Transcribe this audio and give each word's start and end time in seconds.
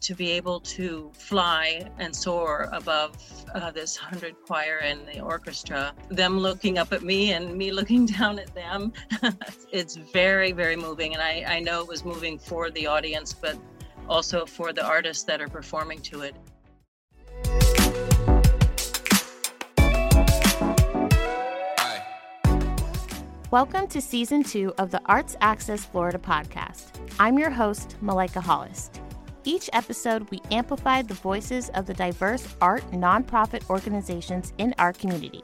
to 0.00 0.14
be 0.14 0.30
able 0.32 0.60
to 0.60 1.10
fly 1.14 1.88
and 1.98 2.14
soar 2.14 2.68
above 2.72 3.16
uh, 3.54 3.70
this 3.70 4.00
100 4.00 4.36
choir 4.46 4.78
and 4.82 5.00
the 5.06 5.20
orchestra, 5.20 5.94
them 6.10 6.38
looking 6.38 6.78
up 6.78 6.92
at 6.92 7.02
me 7.02 7.32
and 7.32 7.56
me 7.56 7.72
looking 7.80 8.06
down 8.06 8.38
at 8.38 8.54
them, 8.54 8.92
it's 9.72 9.96
very, 9.96 10.52
very 10.52 10.76
moving. 10.76 11.14
And 11.14 11.22
I, 11.22 11.44
I 11.48 11.60
know 11.60 11.80
it 11.80 11.88
was 11.88 12.04
moving 12.04 12.38
for 12.38 12.70
the 12.70 12.86
audience, 12.86 13.32
but 13.32 13.58
also 14.08 14.44
for 14.44 14.72
the 14.72 14.84
artists 14.84 15.24
that 15.24 15.40
are 15.40 15.48
performing 15.48 16.00
to 16.02 16.22
it. 16.22 16.34
Welcome 23.50 23.86
to 23.88 24.00
season 24.02 24.42
two 24.42 24.74
of 24.76 24.90
the 24.90 25.00
Arts 25.06 25.36
Axis 25.40 25.84
Florida 25.84 26.18
podcast. 26.18 26.88
I'm 27.18 27.38
your 27.38 27.50
host, 27.50 27.96
Malika 28.02 28.40
Hollis. 28.40 28.90
Each 29.48 29.70
episode, 29.72 30.28
we 30.32 30.40
amplify 30.50 31.02
the 31.02 31.14
voices 31.14 31.68
of 31.68 31.86
the 31.86 31.94
diverse 31.94 32.56
art 32.60 32.82
nonprofit 32.90 33.70
organizations 33.70 34.52
in 34.58 34.74
our 34.76 34.92
community. 34.92 35.40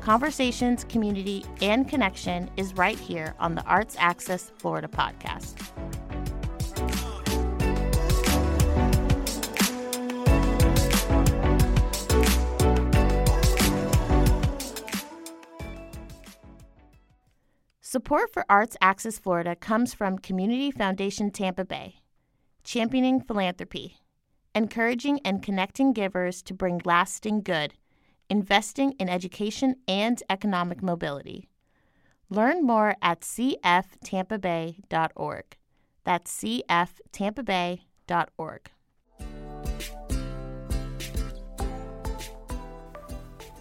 Conversations, 0.00 0.84
community, 0.84 1.44
and 1.60 1.86
connection 1.86 2.50
is 2.56 2.72
right 2.72 2.98
here 2.98 3.34
on 3.38 3.54
the 3.54 3.62
Arts 3.64 3.96
Axis 3.98 4.50
Florida 4.56 4.88
podcast. 4.88 5.56
Support 17.82 18.32
for 18.32 18.46
Arts 18.48 18.78
Axis 18.80 19.18
Florida 19.18 19.54
comes 19.54 19.92
from 19.92 20.16
Community 20.16 20.70
Foundation 20.70 21.30
Tampa 21.30 21.66
Bay, 21.66 21.96
championing 22.68 23.18
philanthropy, 23.18 23.96
encouraging 24.54 25.18
and 25.24 25.42
connecting 25.42 25.94
givers 25.94 26.42
to 26.42 26.52
bring 26.52 26.82
lasting 26.84 27.40
good, 27.40 27.72
investing 28.28 28.92
in 28.98 29.08
education 29.08 29.74
and 29.88 30.22
economic 30.28 30.82
mobility. 30.82 31.48
Learn 32.28 32.62
more 32.62 32.94
at 33.00 33.22
cftampabay.org. 33.22 35.44
That's 36.04 36.44
cftampabay.org. 36.44 38.70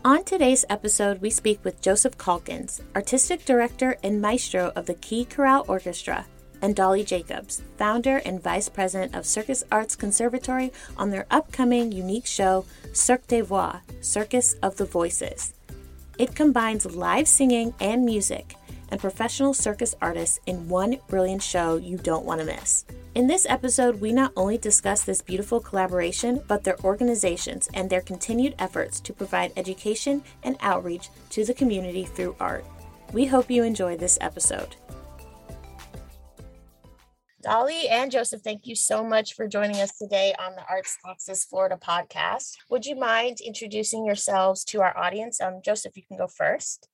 On 0.03 0.23
today's 0.25 0.66
episode, 0.69 1.22
we 1.22 1.30
speak 1.30 1.63
with 1.63 1.81
Joseph 1.81 2.17
Calkins, 2.17 2.81
Artistic 2.94 3.45
Director 3.45 3.95
and 4.03 4.22
Maestro 4.22 4.73
of 4.75 4.85
the 4.85 4.95
Key 4.95 5.23
Chorale 5.23 5.63
Orchestra, 5.69 6.25
and 6.61 6.75
Dolly 6.75 7.03
Jacobs, 7.03 7.63
Founder 7.77 8.17
and 8.25 8.41
Vice 8.41 8.69
President 8.69 9.16
of 9.16 9.25
Circus 9.25 9.63
Arts 9.72 9.95
Conservatory, 9.95 10.72
on 10.97 11.09
their 11.09 11.25
upcoming 11.31 11.91
unique 11.91 12.25
show, 12.25 12.66
Cirque 12.94 13.27
des 13.27 13.41
Voix 13.41 13.80
Circus 14.02 14.53
of 14.63 14.78
the 14.78 14.85
Voices. 14.85 15.53
It 16.17 16.35
combines 16.35 16.85
live 16.85 17.28
singing 17.28 17.73
and 17.80 18.03
music 18.03 18.55
and 18.89 19.00
professional 19.00 19.53
circus 19.53 19.95
artists 20.02 20.39
in 20.45 20.69
one 20.69 20.97
brilliant 21.08 21.44
show 21.44 21.75
you 21.75 21.97
don't 21.97 22.25
want 22.25 22.39
to 22.39 22.45
miss. 22.45 22.85
In 23.16 23.28
this 23.28 23.45
episode, 23.50 24.00
we 24.00 24.11
not 24.11 24.31
only 24.35 24.58
discuss 24.58 25.03
this 25.03 25.22
beautiful 25.22 25.59
collaboration, 25.59 26.41
but 26.47 26.63
their 26.63 26.80
organizations 26.83 27.69
and 27.73 27.89
their 27.89 28.02
continued 28.02 28.55
efforts 28.59 29.00
to 29.02 29.13
provide 29.13 29.52
education 29.58 30.23
and 30.44 30.58
outreach 30.61 31.09
to 31.31 31.44
the 31.44 31.53
community 31.53 32.05
through 32.05 32.35
art. 32.39 32.66
We 33.13 33.25
hope 33.25 33.50
you 33.50 33.63
enjoy 33.63 33.97
this 33.97 34.17
episode. 34.22 34.75
Dolly 37.43 37.88
and 37.88 38.09
Joseph, 38.09 38.41
thank 38.41 38.66
you 38.66 38.73
so 38.73 39.03
much 39.03 39.35
for 39.35 39.47
joining 39.47 39.75
us 39.75 39.95
today 39.95 40.33
on 40.39 40.55
the 40.55 40.63
Arts 40.67 40.97
Axis 41.07 41.45
Florida 41.45 41.77
podcast. 41.77 42.55
Would 42.71 42.88
you 42.88 42.95
mind 42.95 43.41
introducing 43.41 44.05
yourselves 44.05 44.63
to 44.66 44.81
our 44.81 44.97
audience? 44.97 45.39
Um, 45.39 45.61
Joseph, 45.63 45.95
you 45.95 46.02
can 46.02 46.17
go 46.17 46.27
first. 46.27 46.89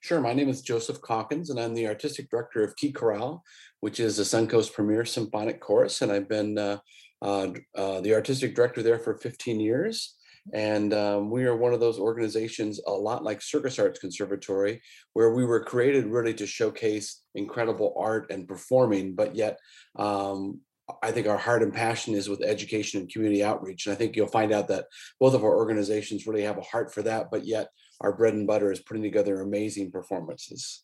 Sure. 0.00 0.20
My 0.20 0.32
name 0.32 0.48
is 0.48 0.62
Joseph 0.62 1.00
Calkins, 1.00 1.50
and 1.50 1.60
I'm 1.60 1.74
the 1.74 1.86
artistic 1.86 2.28
director 2.28 2.64
of 2.64 2.74
Key 2.74 2.90
Chorale, 2.90 3.44
which 3.78 4.00
is 4.00 4.16
the 4.16 4.24
Suncoast 4.24 4.72
premier 4.72 5.04
symphonic 5.04 5.60
chorus. 5.60 6.02
And 6.02 6.10
I've 6.10 6.28
been 6.28 6.58
uh, 6.58 6.78
uh, 7.22 7.52
uh, 7.76 8.00
the 8.00 8.14
artistic 8.14 8.56
director 8.56 8.82
there 8.82 8.98
for 8.98 9.14
15 9.14 9.60
years. 9.60 10.16
And 10.52 10.92
um, 10.92 11.30
we 11.30 11.44
are 11.44 11.56
one 11.56 11.72
of 11.72 11.80
those 11.80 11.98
organizations, 11.98 12.80
a 12.86 12.90
lot 12.90 13.22
like 13.22 13.40
Circus 13.40 13.78
Arts 13.78 14.00
Conservatory, 14.00 14.82
where 15.12 15.32
we 15.32 15.44
were 15.44 15.64
created 15.64 16.06
really 16.06 16.34
to 16.34 16.46
showcase 16.46 17.22
incredible 17.34 17.94
art 17.96 18.30
and 18.30 18.48
performing, 18.48 19.14
but 19.14 19.36
yet 19.36 19.58
um, 19.96 20.60
I 21.02 21.12
think 21.12 21.28
our 21.28 21.38
heart 21.38 21.62
and 21.62 21.72
passion 21.72 22.14
is 22.14 22.28
with 22.28 22.42
education 22.42 23.00
and 23.00 23.12
community 23.12 23.44
outreach. 23.44 23.86
And 23.86 23.94
I 23.94 23.96
think 23.96 24.16
you'll 24.16 24.26
find 24.26 24.52
out 24.52 24.68
that 24.68 24.86
both 25.20 25.34
of 25.34 25.44
our 25.44 25.56
organizations 25.56 26.26
really 26.26 26.42
have 26.42 26.58
a 26.58 26.62
heart 26.62 26.92
for 26.92 27.02
that, 27.02 27.30
but 27.30 27.46
yet 27.46 27.68
our 28.00 28.12
bread 28.12 28.34
and 28.34 28.46
butter 28.46 28.72
is 28.72 28.80
putting 28.80 29.02
together 29.02 29.40
amazing 29.40 29.92
performances. 29.92 30.82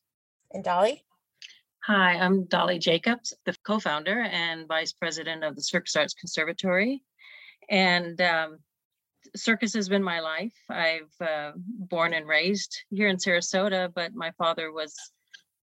And 0.53 0.63
Dolly? 0.63 1.05
Hi, 1.85 2.17
I'm 2.19 2.45
Dolly 2.45 2.79
Jacobs, 2.79 3.35
the 3.45 3.55
co 3.65 3.81
founder 3.81 4.21
and 4.21 4.69
vice 4.69 4.93
president 4.93 5.43
of 5.43 5.57
the 5.57 5.63
Circus 5.63 5.97
Arts 5.97 6.15
Conservatory. 6.15 7.03
And 7.71 8.21
um, 8.21 8.59
circus 9.37 9.75
has 9.75 9.89
been 9.89 10.03
my 10.03 10.21
life. 10.21 10.55
I've 10.69 11.13
uh, 11.21 11.53
born 11.57 12.15
and 12.15 12.27
raised 12.27 12.77
here 12.91 13.09
in 13.09 13.17
Sarasota, 13.17 13.93
but 13.95 14.15
my 14.15 14.31
father 14.33 14.73
was 14.73 14.95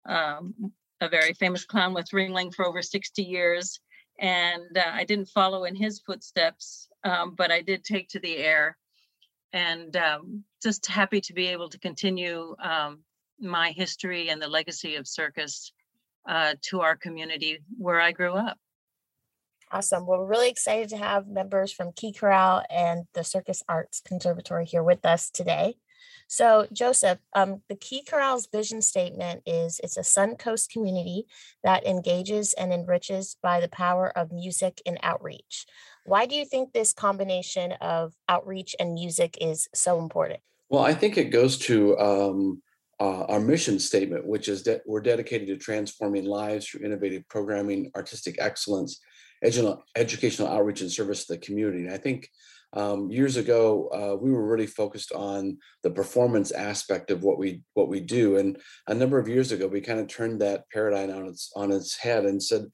um, 0.07 0.53
a 1.01 1.09
very 1.09 1.33
famous 1.33 1.65
clown 1.65 1.93
with 1.93 2.09
Ringling 2.11 2.53
for 2.53 2.65
over 2.65 2.81
60 2.81 3.23
years. 3.23 3.79
And 4.19 4.77
uh, 4.77 4.91
I 4.91 5.03
didn't 5.05 5.29
follow 5.29 5.65
in 5.65 5.75
his 5.75 5.99
footsteps, 5.99 6.87
um, 7.03 7.35
but 7.35 7.51
I 7.51 7.61
did 7.61 7.83
take 7.83 8.09
to 8.09 8.19
the 8.19 8.37
air 8.37 8.77
and 9.53 9.95
um, 9.97 10.43
just 10.61 10.85
happy 10.87 11.21
to 11.21 11.33
be 11.33 11.47
able 11.47 11.69
to 11.69 11.79
continue 11.79 12.55
um, 12.61 12.99
my 13.39 13.71
history 13.71 14.29
and 14.29 14.41
the 14.41 14.47
legacy 14.47 14.95
of 14.95 15.07
circus 15.07 15.71
uh, 16.27 16.55
to 16.61 16.81
our 16.81 16.95
community 16.95 17.59
where 17.77 17.99
I 17.99 18.11
grew 18.11 18.33
up. 18.33 18.57
Awesome. 19.73 20.05
Well, 20.05 20.19
we're 20.19 20.27
really 20.27 20.49
excited 20.49 20.89
to 20.89 20.97
have 20.97 21.27
members 21.27 21.71
from 21.71 21.93
Key 21.93 22.13
Chorale 22.13 22.63
and 22.69 23.05
the 23.15 23.23
Circus 23.23 23.63
Arts 23.67 24.03
Conservatory 24.05 24.65
here 24.65 24.83
with 24.83 25.03
us 25.03 25.31
today. 25.31 25.77
So, 26.27 26.67
Joseph, 26.71 27.17
um, 27.33 27.63
the 27.69 27.75
Key 27.75 28.03
Chorale's 28.07 28.47
vision 28.51 28.83
statement 28.83 29.41
is 29.47 29.81
it's 29.83 29.97
a 29.97 30.01
Suncoast 30.01 30.69
community 30.69 31.25
that 31.63 31.87
engages 31.87 32.53
and 32.53 32.71
enriches 32.71 33.35
by 33.41 33.59
the 33.59 33.67
power 33.67 34.15
of 34.15 34.31
music 34.31 34.79
and 34.85 34.99
outreach. 35.01 35.65
Why 36.05 36.27
do 36.27 36.35
you 36.35 36.45
think 36.45 36.71
this 36.71 36.93
combination 36.93 37.71
of 37.81 38.13
outreach 38.29 38.75
and 38.79 38.93
music 38.93 39.39
is 39.41 39.69
so 39.73 39.97
important? 39.97 40.41
Well, 40.69 40.83
I 40.83 40.93
think 40.93 41.17
it 41.17 41.31
goes 41.31 41.57
to 41.59 41.97
um, 41.97 42.61
uh, 42.99 43.23
our 43.23 43.39
mission 43.39 43.79
statement, 43.79 44.27
which 44.27 44.49
is 44.49 44.61
that 44.65 44.83
we're 44.85 45.01
dedicated 45.01 45.47
to 45.47 45.57
transforming 45.57 46.25
lives 46.25 46.67
through 46.67 46.85
innovative 46.85 47.27
programming, 47.27 47.91
artistic 47.95 48.35
excellence, 48.39 48.99
edu- 49.43 49.79
educational 49.95 50.47
outreach, 50.47 50.81
and 50.81 50.91
service 50.91 51.25
to 51.25 51.33
the 51.33 51.39
community. 51.39 51.85
And 51.85 51.93
I 51.93 51.97
think 51.97 52.29
um, 52.73 53.11
years 53.11 53.37
ago 53.37 53.89
uh, 53.93 54.15
we 54.19 54.31
were 54.31 54.45
really 54.45 54.67
focused 54.67 55.11
on 55.11 55.57
the 55.83 55.91
performance 55.91 56.51
aspect 56.51 57.11
of 57.11 57.23
what 57.23 57.37
we 57.37 57.61
what 57.73 57.87
we 57.87 57.99
do 57.99 58.37
and 58.37 58.57
a 58.87 58.93
number 58.93 59.19
of 59.19 59.27
years 59.27 59.51
ago 59.51 59.67
we 59.67 59.79
kind 59.79 59.99
of 59.99 60.07
turned 60.07 60.41
that 60.41 60.67
paradigm 60.71 61.11
on 61.11 61.27
its 61.27 61.51
on 61.55 61.71
its 61.71 61.95
head 61.95 62.25
and 62.25 62.41
said 62.41 62.65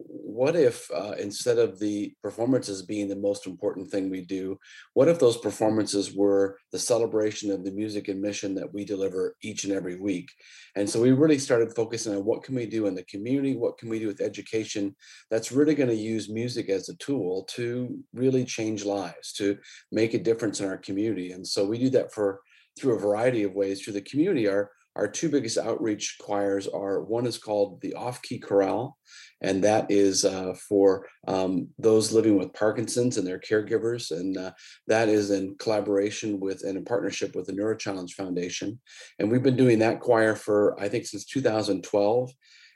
what 0.00 0.54
if 0.54 0.88
uh, 0.92 1.14
instead 1.18 1.58
of 1.58 1.78
the 1.80 2.12
performances 2.22 2.82
being 2.82 3.08
the 3.08 3.16
most 3.16 3.46
important 3.46 3.90
thing 3.90 4.08
we 4.08 4.20
do 4.20 4.56
what 4.94 5.08
if 5.08 5.18
those 5.18 5.36
performances 5.36 6.14
were 6.14 6.56
the 6.70 6.78
celebration 6.78 7.50
of 7.50 7.64
the 7.64 7.72
music 7.72 8.06
and 8.08 8.20
mission 8.20 8.54
that 8.54 8.72
we 8.72 8.84
deliver 8.84 9.34
each 9.42 9.64
and 9.64 9.72
every 9.72 9.98
week? 9.98 10.28
And 10.76 10.88
so 10.88 11.00
we 11.00 11.10
really 11.10 11.38
started 11.38 11.74
focusing 11.74 12.14
on 12.14 12.24
what 12.24 12.44
can 12.44 12.54
we 12.54 12.66
do 12.66 12.86
in 12.86 12.94
the 12.94 13.04
community 13.04 13.56
what 13.56 13.78
can 13.78 13.88
we 13.88 13.98
do 13.98 14.06
with 14.06 14.20
education 14.20 14.94
that's 15.30 15.52
really 15.52 15.74
going 15.74 15.88
to 15.88 15.94
use 15.94 16.28
music 16.28 16.68
as 16.68 16.88
a 16.88 16.96
tool 16.96 17.44
to 17.54 17.98
really 18.12 18.44
change 18.44 18.84
lives 18.84 19.32
to 19.34 19.58
make 19.90 20.14
a 20.14 20.18
difference 20.18 20.60
in 20.60 20.68
our 20.68 20.78
community. 20.78 21.32
And 21.32 21.46
so 21.46 21.64
we 21.64 21.78
do 21.78 21.90
that 21.90 22.12
for 22.12 22.40
through 22.78 22.94
a 22.94 23.00
variety 23.00 23.42
of 23.42 23.54
ways 23.54 23.82
through 23.82 23.94
the 23.94 24.00
community. 24.02 24.46
Our 24.48 24.70
our 24.98 25.08
two 25.08 25.28
biggest 25.28 25.58
outreach 25.58 26.16
choirs 26.20 26.66
are 26.66 27.02
one 27.02 27.24
is 27.24 27.38
called 27.38 27.80
the 27.80 27.94
Off 27.94 28.20
Key 28.20 28.40
Chorale, 28.40 28.98
and 29.40 29.62
that 29.62 29.90
is 29.90 30.24
uh, 30.24 30.54
for 30.68 31.06
um, 31.28 31.68
those 31.78 32.12
living 32.12 32.36
with 32.36 32.52
Parkinson's 32.52 33.16
and 33.16 33.26
their 33.26 33.38
caregivers. 33.38 34.10
And 34.10 34.36
uh, 34.36 34.50
that 34.88 35.08
is 35.08 35.30
in 35.30 35.54
collaboration 35.58 36.40
with 36.40 36.64
and 36.64 36.76
in 36.76 36.84
partnership 36.84 37.36
with 37.36 37.46
the 37.46 37.52
Neurochallenge 37.52 38.12
Foundation. 38.12 38.80
And 39.20 39.30
we've 39.30 39.42
been 39.42 39.56
doing 39.56 39.78
that 39.78 40.00
choir 40.00 40.34
for, 40.34 40.78
I 40.80 40.88
think, 40.88 41.06
since 41.06 41.24
2012. 41.26 42.30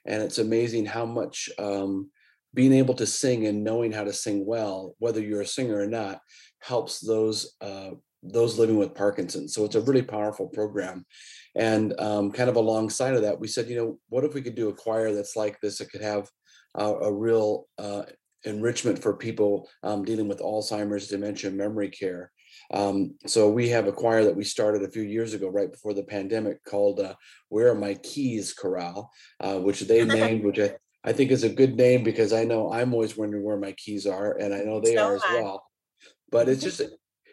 And 0.06 0.22
it's 0.22 0.38
amazing 0.38 0.86
how 0.86 1.04
much 1.04 1.48
um, 1.58 2.08
being 2.54 2.72
able 2.72 2.94
to 2.94 3.06
sing 3.06 3.46
and 3.46 3.64
knowing 3.64 3.90
how 3.90 4.04
to 4.04 4.12
sing 4.12 4.46
well, 4.46 4.94
whether 4.98 5.20
you're 5.20 5.40
a 5.40 5.46
singer 5.46 5.78
or 5.78 5.86
not, 5.86 6.20
helps 6.60 7.00
those. 7.00 7.56
Uh, 7.60 7.90
those 8.22 8.58
living 8.58 8.78
with 8.78 8.94
Parkinson's. 8.94 9.52
So 9.52 9.64
it's 9.64 9.74
a 9.74 9.80
really 9.80 10.02
powerful 10.02 10.46
program. 10.46 11.04
And 11.54 11.98
um, 12.00 12.32
kind 12.32 12.48
of 12.48 12.56
alongside 12.56 13.14
of 13.14 13.22
that, 13.22 13.38
we 13.38 13.48
said, 13.48 13.68
you 13.68 13.76
know, 13.76 13.98
what 14.08 14.24
if 14.24 14.34
we 14.34 14.42
could 14.42 14.54
do 14.54 14.68
a 14.68 14.74
choir 14.74 15.12
that's 15.12 15.36
like 15.36 15.60
this? 15.60 15.80
It 15.80 15.90
could 15.90 16.00
have 16.00 16.28
uh, 16.78 16.94
a 17.00 17.12
real 17.12 17.66
uh, 17.78 18.04
enrichment 18.44 18.98
for 19.00 19.16
people 19.16 19.68
um, 19.82 20.04
dealing 20.04 20.28
with 20.28 20.40
Alzheimer's, 20.40 21.08
dementia, 21.08 21.50
memory 21.50 21.90
care. 21.90 22.32
Um, 22.72 23.14
so 23.26 23.50
we 23.50 23.68
have 23.70 23.86
a 23.86 23.92
choir 23.92 24.24
that 24.24 24.36
we 24.36 24.44
started 24.44 24.82
a 24.82 24.90
few 24.90 25.02
years 25.02 25.34
ago, 25.34 25.48
right 25.48 25.70
before 25.70 25.94
the 25.94 26.04
pandemic, 26.04 26.64
called 26.64 27.00
uh, 27.00 27.14
"Where 27.48 27.70
Are 27.70 27.74
My 27.74 27.94
Keys 27.94 28.54
Chorale," 28.54 29.08
uh, 29.40 29.58
which 29.58 29.80
they 29.80 30.04
named, 30.04 30.44
which 30.44 30.58
I, 30.58 30.74
I 31.04 31.12
think 31.12 31.30
is 31.30 31.44
a 31.44 31.48
good 31.48 31.76
name 31.76 32.02
because 32.02 32.32
I 32.32 32.44
know 32.44 32.72
I'm 32.72 32.92
always 32.92 33.16
wondering 33.16 33.44
where 33.44 33.58
my 33.58 33.72
keys 33.72 34.06
are, 34.06 34.36
and 34.38 34.54
I 34.54 34.60
know 34.60 34.80
they 34.80 34.94
so 34.94 35.06
are 35.06 35.16
as 35.16 35.22
well. 35.32 35.64
But 36.30 36.48
it's 36.48 36.62
just 36.62 36.80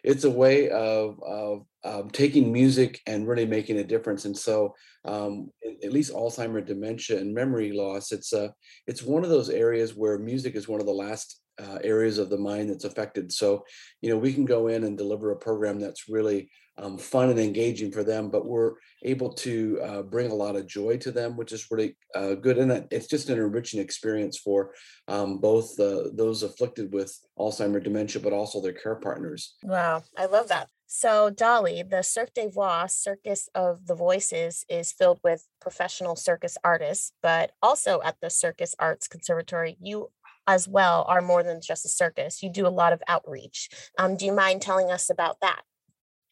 it's 0.04 0.24
a 0.24 0.30
way 0.30 0.68
of, 0.70 1.20
of, 1.22 1.66
of 1.84 2.12
taking 2.12 2.52
music 2.52 3.00
and 3.06 3.26
really 3.26 3.46
making 3.46 3.78
a 3.78 3.84
difference. 3.84 4.24
And 4.24 4.36
so, 4.36 4.74
um, 5.04 5.50
at 5.82 5.92
least 5.92 6.12
Alzheimer, 6.12 6.64
dementia, 6.64 7.18
and 7.18 7.34
memory 7.34 7.72
loss, 7.72 8.12
it's 8.12 8.32
a 8.32 8.52
it's 8.86 9.02
one 9.02 9.24
of 9.24 9.30
those 9.30 9.48
areas 9.48 9.94
where 9.94 10.18
music 10.18 10.54
is 10.54 10.68
one 10.68 10.80
of 10.80 10.86
the 10.86 10.92
last 10.92 11.40
uh, 11.60 11.78
areas 11.82 12.18
of 12.18 12.30
the 12.30 12.38
mind 12.38 12.70
that's 12.70 12.84
affected. 12.84 13.32
So, 13.32 13.64
you 14.00 14.10
know, 14.10 14.18
we 14.18 14.32
can 14.32 14.44
go 14.44 14.68
in 14.68 14.84
and 14.84 14.96
deliver 14.96 15.30
a 15.30 15.36
program 15.36 15.78
that's 15.78 16.08
really 16.08 16.50
um, 16.78 16.98
fun 16.98 17.30
and 17.30 17.38
engaging 17.38 17.92
for 17.92 18.02
them, 18.02 18.30
but 18.30 18.46
we're 18.46 18.74
able 19.02 19.32
to 19.34 19.80
uh, 19.82 20.02
bring 20.02 20.30
a 20.30 20.34
lot 20.34 20.56
of 20.56 20.66
joy 20.66 20.96
to 20.98 21.10
them, 21.10 21.36
which 21.36 21.52
is 21.52 21.66
really 21.70 21.96
uh, 22.14 22.34
good. 22.34 22.58
And 22.58 22.86
it's 22.90 23.06
just 23.06 23.28
an 23.28 23.38
enriching 23.38 23.80
experience 23.80 24.38
for 24.38 24.72
um, 25.08 25.38
both 25.38 25.76
those 25.76 26.42
afflicted 26.42 26.92
with 26.92 27.16
Alzheimer 27.38 27.82
dementia, 27.82 28.22
but 28.22 28.32
also 28.32 28.60
their 28.60 28.72
care 28.72 28.96
partners. 28.96 29.54
Wow, 29.62 30.02
I 30.16 30.26
love 30.26 30.48
that. 30.48 30.68
So, 30.92 31.30
Dolly, 31.30 31.84
the 31.84 32.02
Cirque 32.02 32.34
des 32.34 32.48
Voix, 32.48 32.86
Circus 32.88 33.48
of 33.54 33.86
the 33.86 33.94
Voices, 33.94 34.64
is 34.68 34.90
filled 34.90 35.20
with 35.22 35.46
professional 35.60 36.16
circus 36.16 36.58
artists, 36.64 37.12
but 37.22 37.52
also 37.62 38.00
at 38.02 38.16
the 38.20 38.28
Circus 38.28 38.74
Arts 38.76 39.06
Conservatory, 39.06 39.76
you 39.80 40.10
as 40.48 40.66
well 40.66 41.04
are 41.08 41.22
more 41.22 41.44
than 41.44 41.60
just 41.60 41.84
a 41.84 41.88
circus. 41.88 42.42
You 42.42 42.50
do 42.50 42.66
a 42.66 42.68
lot 42.68 42.92
of 42.92 43.02
outreach. 43.06 43.68
Um, 43.98 44.16
do 44.16 44.26
you 44.26 44.32
mind 44.32 44.62
telling 44.62 44.90
us 44.90 45.08
about 45.08 45.36
that? 45.42 45.62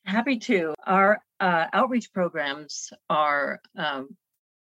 Happy 0.08 0.38
to. 0.38 0.74
Our 0.86 1.20
uh, 1.38 1.66
outreach 1.74 2.14
programs 2.14 2.90
are 3.10 3.60
um, 3.76 4.16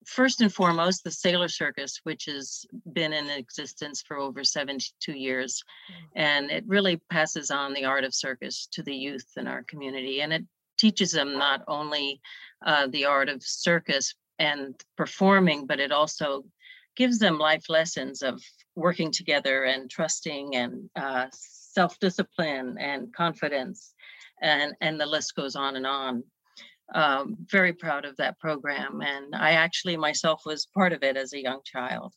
first 0.06 0.42
and 0.42 0.54
foremost 0.54 1.06
the 1.06 1.12
Sailor 1.12 1.48
Circus, 1.48 2.02
which 2.04 2.26
has 2.26 2.66
been 2.92 3.14
in 3.14 3.30
existence 3.30 4.04
for 4.06 4.18
over 4.18 4.44
72 4.44 5.14
years. 5.14 5.64
Mm. 5.90 6.22
And 6.22 6.52
it 6.52 6.66
really 6.68 6.98
passes 7.10 7.50
on 7.50 7.74
the 7.74 7.86
art 7.86 8.04
of 8.04 8.14
circus 8.14 8.68
to 8.74 8.84
the 8.84 8.94
youth 8.94 9.26
in 9.38 9.48
our 9.48 9.64
community. 9.64 10.22
And 10.22 10.34
it 10.34 10.44
teaches 10.78 11.12
them 11.12 11.38
not 11.38 11.62
only 11.66 12.20
uh, 12.66 12.88
the 12.88 13.06
art 13.06 13.30
of 13.30 13.42
circus 13.42 14.14
and 14.38 14.76
performing, 14.98 15.66
but 15.66 15.80
it 15.80 15.94
also 15.94 16.44
gives 16.98 17.20
them 17.20 17.40
life 17.40 17.70
lessons 17.70 18.22
of 18.22 18.44
working 18.76 19.12
together 19.12 19.64
and 19.64 19.90
trusting 19.90 20.58
and 20.58 20.90
uh, 20.98 21.28
self-discipline 21.32 22.76
and 22.78 23.14
confidence 23.14 23.91
and 24.42 24.74
and 24.82 25.00
the 25.00 25.06
list 25.06 25.36
goes 25.36 25.56
on 25.56 25.76
and 25.76 25.88
on. 25.88 26.24
Um, 26.94 27.38
very 27.50 27.72
proud 27.72 28.04
of 28.04 28.18
that 28.18 28.38
program 28.38 29.00
and 29.00 29.34
i 29.34 29.52
actually 29.52 29.96
myself 29.96 30.42
was 30.46 30.68
part 30.76 30.92
of 30.92 31.04
it 31.04 31.16
as 31.16 31.32
a 31.32 31.42
young 31.42 31.62
child. 31.64 32.14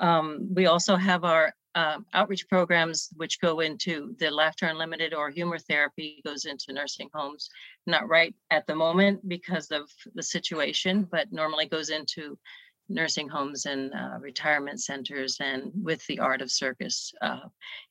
Um, 0.00 0.48
we 0.54 0.66
also 0.66 0.96
have 0.96 1.24
our 1.24 1.52
uh, 1.74 1.98
outreach 2.14 2.48
programs 2.48 3.10
which 3.16 3.40
go 3.40 3.60
into 3.60 4.16
the 4.18 4.30
laughter 4.30 4.66
unlimited 4.66 5.12
or 5.12 5.30
humor 5.30 5.58
therapy 5.58 6.20
goes 6.24 6.44
into 6.44 6.72
nursing 6.72 7.08
homes. 7.12 7.50
Not 7.86 8.08
right 8.08 8.34
at 8.50 8.66
the 8.66 8.74
moment 8.74 9.28
because 9.28 9.70
of 9.70 9.90
the 10.14 10.22
situation 10.22 11.06
but 11.10 11.30
normally 11.32 11.66
goes 11.66 11.90
into 11.90 12.38
nursing 12.88 13.28
homes 13.28 13.66
and 13.66 13.92
uh, 13.92 14.18
retirement 14.20 14.80
centers 14.80 15.36
and 15.40 15.70
with 15.74 16.04
the 16.06 16.18
art 16.18 16.40
of 16.40 16.50
circus 16.50 17.12
uh, 17.20 17.40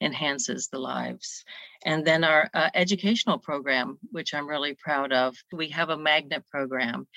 enhances 0.01 0.67
the 0.67 0.79
lives. 0.79 1.43
And 1.85 2.05
then 2.05 2.23
our 2.23 2.49
uh, 2.53 2.69
educational 2.73 3.37
program 3.37 3.97
which 4.11 4.33
i'm 4.33 4.47
really 4.47 4.75
proud 4.75 5.11
of 5.11 5.35
we 5.51 5.69
have 5.69 5.89
a 5.89 5.97
magnet 5.97 6.43
program 6.49 7.07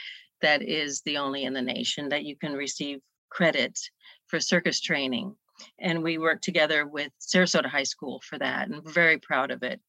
that 0.42 0.62
is 0.62 1.02
the 1.02 1.18
only 1.18 1.44
in 1.44 1.52
the 1.52 1.62
nation 1.62 2.08
that 2.08 2.24
you 2.24 2.36
can 2.36 2.54
receive 2.54 3.00
credit 3.30 3.78
for 4.26 4.40
circus 4.40 4.80
training. 4.80 5.34
And 5.78 6.02
we 6.02 6.18
work 6.18 6.40
together 6.40 6.86
with 6.86 7.12
sarasota 7.20 7.66
high 7.66 7.84
school 7.84 8.22
for 8.24 8.38
that 8.38 8.68
and 8.68 8.82
we're 8.82 8.92
very 8.92 9.18
proud 9.18 9.50
of 9.50 9.62
it. 9.62 9.80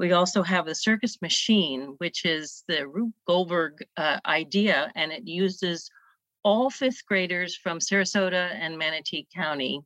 We 0.00 0.12
also 0.12 0.42
have 0.42 0.64
the 0.64 0.74
circus 0.74 1.20
machine, 1.20 1.94
which 1.98 2.24
is 2.24 2.64
the 2.66 2.88
Rube 2.88 3.12
Goldberg 3.26 3.84
uh, 3.98 4.18
idea, 4.24 4.90
and 4.94 5.12
it 5.12 5.28
uses 5.28 5.90
all 6.42 6.70
fifth 6.70 7.04
graders 7.06 7.56
from 7.56 7.78
Sarasota 7.78 8.54
and 8.54 8.78
Manatee 8.78 9.26
County, 9.34 9.80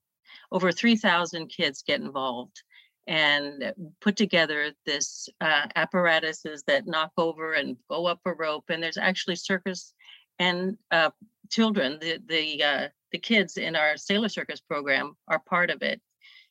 over 0.52 0.72
3,000 0.72 1.48
kids 1.48 1.82
get 1.82 2.00
involved 2.00 2.62
and 3.06 3.74
put 4.00 4.16
together 4.16 4.72
this 4.86 5.28
uh, 5.40 5.66
apparatuses 5.76 6.62
that 6.66 6.86
knock 6.86 7.12
over 7.18 7.52
and 7.52 7.76
go 7.90 8.06
up 8.06 8.20
a 8.24 8.32
rope. 8.32 8.64
And 8.70 8.82
there's 8.82 8.96
actually 8.96 9.36
circus 9.36 9.92
and 10.38 10.76
uh, 10.90 11.10
children, 11.50 11.98
the 12.00 12.18
the 12.26 12.62
uh, 12.62 12.88
the 13.12 13.18
kids 13.18 13.56
in 13.56 13.76
our 13.76 13.96
Sailor 13.96 14.28
Circus 14.28 14.60
program 14.60 15.16
are 15.28 15.38
part 15.38 15.70
of 15.70 15.82
it. 15.82 16.00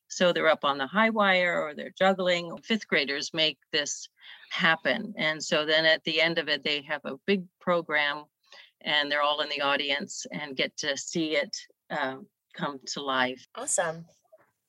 So 0.08 0.32
they're 0.32 0.48
up 0.50 0.64
on 0.64 0.78
the 0.78 0.88
high 0.88 1.10
wire 1.10 1.62
or 1.62 1.74
they're 1.74 1.94
juggling. 1.98 2.56
Fifth 2.64 2.88
graders 2.88 3.34
make 3.34 3.58
this 3.72 4.08
happen. 4.52 5.14
And 5.18 5.44
so 5.44 5.66
then 5.66 5.86
at 5.86 6.04
the 6.04 6.22
end 6.22 6.38
of 6.38 6.50
it, 6.50 6.64
they 6.64 6.82
have 6.84 7.02
a 7.04 7.18
big 7.26 7.46
program 7.60 8.26
and 8.84 9.12
they're 9.12 9.22
all 9.22 9.42
in 9.42 9.50
the 9.50 9.62
audience 9.62 10.26
and 10.32 10.56
get 10.56 10.76
to 10.78 10.98
see 10.98 11.36
it 11.36 11.56
um, 11.90 12.28
come 12.54 12.80
to 12.88 13.02
life. 13.02 13.48
Awesome. 13.56 14.06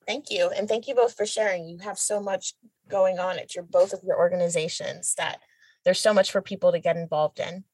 Thank 0.06 0.31
you. 0.31 0.50
And 0.56 0.69
thank 0.69 0.87
you 0.87 0.94
both 0.94 1.16
for 1.16 1.26
sharing. 1.26 1.69
You 1.69 1.78
have 1.78 1.99
so 1.99 2.20
much 2.20 2.55
going 2.88 3.19
on 3.19 3.38
at 3.38 3.55
your 3.55 3.64
both 3.64 3.93
of 3.93 4.00
your 4.05 4.19
organizations 4.19 5.14
that 5.16 5.38
there's 5.84 6.00
so 6.00 6.14
much 6.14 6.31
for 6.31 6.43
people 6.43 6.72
to 6.72 6.78
get 6.78 6.96
involved 6.96 7.40
in. 7.40 7.64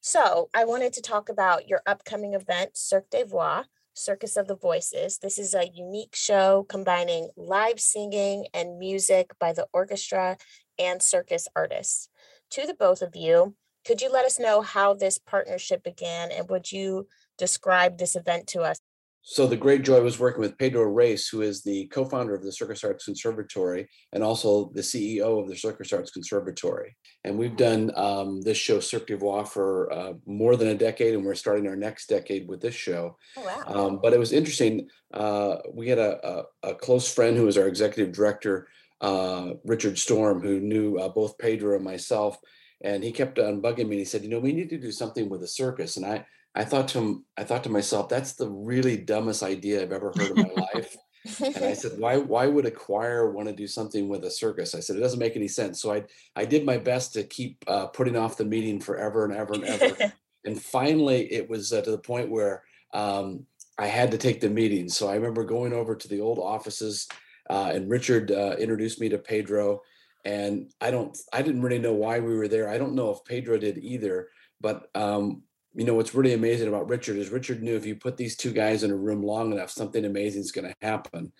So 0.00 0.48
I 0.54 0.64
wanted 0.64 0.92
to 0.94 1.02
talk 1.02 1.28
about 1.28 1.68
your 1.68 1.82
upcoming 1.86 2.34
event, 2.34 2.76
Cirque 2.76 3.10
des 3.10 3.24
Voix, 3.24 3.62
Circus 3.94 4.36
of 4.36 4.48
the 4.48 4.56
Voices. 4.56 5.18
This 5.18 5.38
is 5.38 5.54
a 5.54 5.70
unique 5.72 6.16
show 6.16 6.66
combining 6.68 7.28
live 7.36 7.78
singing 7.78 8.46
and 8.52 8.78
music 8.78 9.30
by 9.38 9.52
the 9.52 9.68
orchestra 9.72 10.38
and 10.78 11.00
circus 11.02 11.46
artists. 11.54 12.08
To 12.50 12.66
the 12.66 12.74
both 12.74 13.00
of 13.00 13.14
you, 13.14 13.54
could 13.84 14.00
you 14.00 14.10
let 14.10 14.24
us 14.24 14.38
know 14.38 14.60
how 14.60 14.94
this 14.94 15.18
partnership 15.18 15.82
began 15.82 16.30
and 16.30 16.48
would 16.48 16.70
you 16.70 17.06
describe 17.38 17.98
this 17.98 18.16
event 18.16 18.46
to 18.48 18.62
us? 18.62 18.80
So 19.24 19.46
the 19.46 19.56
great 19.56 19.84
joy 19.84 20.00
was 20.02 20.18
working 20.18 20.40
with 20.40 20.58
Pedro 20.58 20.82
Reis, 20.82 21.28
who 21.28 21.42
is 21.42 21.62
the 21.62 21.86
co-founder 21.86 22.34
of 22.34 22.42
the 22.42 22.50
Circus 22.50 22.82
Arts 22.82 23.04
Conservatory 23.04 23.88
and 24.12 24.22
also 24.22 24.72
the 24.74 24.80
CEO 24.80 25.40
of 25.40 25.48
the 25.48 25.56
Circus 25.56 25.92
Arts 25.92 26.10
Conservatory. 26.10 26.96
And 27.22 27.38
we've 27.38 27.56
done 27.56 27.92
um, 27.94 28.42
this 28.42 28.58
show 28.58 28.80
Cirque 28.80 29.06
du 29.06 29.16
Voix 29.16 29.44
for 29.44 29.92
uh, 29.92 30.12
more 30.26 30.56
than 30.56 30.68
a 30.68 30.74
decade, 30.74 31.14
and 31.14 31.24
we're 31.24 31.36
starting 31.36 31.68
our 31.68 31.76
next 31.76 32.08
decade 32.08 32.48
with 32.48 32.60
this 32.60 32.74
show. 32.74 33.16
Oh, 33.36 33.44
wow. 33.44 33.62
Um, 33.86 34.00
but 34.02 34.12
it 34.12 34.18
was 34.18 34.32
interesting. 34.32 34.88
Uh, 35.14 35.58
we 35.72 35.88
had 35.88 35.98
a, 35.98 36.18
a, 36.26 36.70
a, 36.70 36.74
close 36.74 37.12
friend 37.12 37.36
who 37.36 37.46
was 37.46 37.56
our 37.56 37.68
executive 37.68 38.12
director, 38.12 38.66
uh, 39.00 39.50
Richard 39.64 39.98
Storm, 39.98 40.42
who 40.42 40.58
knew 40.58 40.96
uh, 40.96 41.08
both 41.08 41.38
Pedro 41.38 41.76
and 41.76 41.84
myself 41.84 42.38
and 42.82 43.02
he 43.02 43.12
kept 43.12 43.38
on 43.38 43.62
bugging 43.62 43.88
me. 43.88 43.96
And 43.96 44.00
he 44.00 44.04
said, 44.04 44.22
"You 44.22 44.28
know, 44.28 44.38
we 44.38 44.52
need 44.52 44.70
to 44.70 44.78
do 44.78 44.92
something 44.92 45.28
with 45.28 45.42
a 45.42 45.48
circus." 45.48 45.96
And 45.96 46.06
I, 46.06 46.26
I 46.54 46.64
thought 46.64 46.88
to 46.88 46.98
him, 46.98 47.24
I 47.36 47.44
thought 47.44 47.64
to 47.64 47.70
myself, 47.70 48.08
that's 48.08 48.34
the 48.34 48.48
really 48.48 48.96
dumbest 48.96 49.42
idea 49.42 49.82
I've 49.82 49.92
ever 49.92 50.12
heard 50.16 50.36
in 50.36 50.42
my 50.42 50.62
life. 50.74 50.96
and 51.40 51.64
I 51.64 51.72
said, 51.72 51.92
why, 51.98 52.18
why 52.18 52.46
would 52.46 52.66
a 52.66 52.70
choir 52.70 53.30
want 53.30 53.48
to 53.48 53.54
do 53.54 53.66
something 53.66 54.08
with 54.08 54.24
a 54.24 54.30
circus? 54.30 54.74
I 54.74 54.80
said, 54.80 54.96
it 54.96 55.00
doesn't 55.00 55.18
make 55.18 55.36
any 55.36 55.48
sense. 55.48 55.80
So 55.80 55.92
I, 55.92 56.04
I 56.36 56.44
did 56.44 56.66
my 56.66 56.76
best 56.76 57.14
to 57.14 57.24
keep 57.24 57.64
uh, 57.66 57.86
putting 57.86 58.16
off 58.16 58.36
the 58.36 58.44
meeting 58.44 58.80
forever 58.80 59.24
and 59.24 59.34
ever 59.34 59.54
and 59.54 59.64
ever. 59.64 60.12
and 60.44 60.60
finally, 60.60 61.32
it 61.32 61.48
was 61.48 61.72
uh, 61.72 61.80
to 61.80 61.90
the 61.90 61.98
point 61.98 62.30
where 62.30 62.64
um, 62.92 63.46
I 63.78 63.86
had 63.86 64.10
to 64.10 64.18
take 64.18 64.40
the 64.40 64.50
meeting. 64.50 64.88
So 64.90 65.08
I 65.08 65.14
remember 65.14 65.44
going 65.44 65.72
over 65.72 65.94
to 65.94 66.08
the 66.08 66.20
old 66.20 66.38
offices, 66.38 67.08
uh, 67.48 67.72
and 67.74 67.88
Richard 67.88 68.30
uh, 68.30 68.56
introduced 68.58 69.00
me 69.00 69.08
to 69.08 69.18
Pedro 69.18 69.80
and 70.24 70.70
I 70.80 70.90
don't 70.90 71.16
I 71.32 71.42
didn't 71.42 71.62
really 71.62 71.78
know 71.78 71.94
why 71.94 72.20
we 72.20 72.36
were 72.36 72.48
there. 72.48 72.68
I 72.68 72.78
don't 72.78 72.94
know 72.94 73.10
if 73.10 73.24
Pedro 73.24 73.58
did 73.58 73.78
either, 73.78 74.28
but 74.60 74.88
um, 74.94 75.42
you 75.74 75.84
know 75.84 75.94
what's 75.94 76.14
really 76.14 76.34
amazing 76.34 76.68
about 76.68 76.88
Richard 76.88 77.16
is 77.16 77.30
Richard 77.30 77.62
knew 77.62 77.76
if 77.76 77.86
you 77.86 77.96
put 77.96 78.16
these 78.16 78.36
two 78.36 78.52
guys 78.52 78.84
in 78.84 78.90
a 78.90 78.96
room 78.96 79.22
long 79.22 79.52
enough, 79.52 79.70
something 79.70 80.04
amazing 80.04 80.42
is 80.42 80.52
going 80.52 80.68
to 80.68 80.86
happen. 80.86 81.32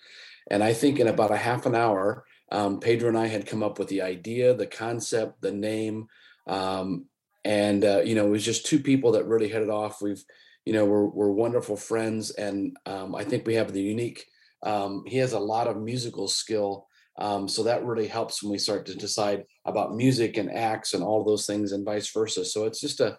And 0.49 0.63
I 0.63 0.73
think 0.73 0.99
in 0.99 1.07
about 1.07 1.31
a 1.31 1.37
half 1.37 1.65
an 1.65 1.75
hour, 1.75 2.25
um, 2.51 2.79
Pedro 2.79 3.07
and 3.07 3.17
I 3.17 3.27
had 3.27 3.47
come 3.47 3.63
up 3.63 3.79
with 3.79 3.87
the 3.87 4.01
idea, 4.01 4.53
the 4.53 4.67
concept, 4.67 5.41
the 5.41 5.51
name, 5.51 6.07
um, 6.47 7.05
and 7.45 7.85
uh, 7.85 8.01
you 8.03 8.15
know 8.15 8.27
it 8.27 8.31
was 8.31 8.45
just 8.45 8.65
two 8.65 8.79
people 8.79 9.13
that 9.13 9.27
really 9.27 9.47
hit 9.47 9.61
it 9.61 9.69
off. 9.69 10.01
We've 10.01 10.23
you 10.65 10.73
know 10.73 10.85
we're 10.85 11.05
we're 11.05 11.31
wonderful 11.31 11.77
friends, 11.77 12.31
and 12.31 12.75
um, 12.85 13.15
I 13.15 13.23
think 13.23 13.47
we 13.47 13.55
have 13.55 13.71
the 13.71 13.81
unique. 13.81 14.25
Um, 14.61 15.03
he 15.05 15.17
has 15.17 15.33
a 15.33 15.39
lot 15.39 15.67
of 15.67 15.81
musical 15.81 16.27
skill 16.27 16.87
um, 17.19 17.47
so 17.47 17.63
that 17.63 17.85
really 17.85 18.07
helps 18.07 18.41
when 18.41 18.51
we 18.51 18.57
start 18.57 18.85
to 18.87 18.95
decide 18.95 19.43
about 19.65 19.95
music 19.95 20.37
and 20.37 20.51
acts 20.51 20.93
and 20.93 21.03
all 21.03 21.23
those 21.23 21.45
things 21.45 21.71
and 21.71 21.85
vice 21.85 22.11
versa. 22.11 22.43
So 22.43 22.65
it's 22.65 22.81
just 22.81 22.99
a, 23.01 23.17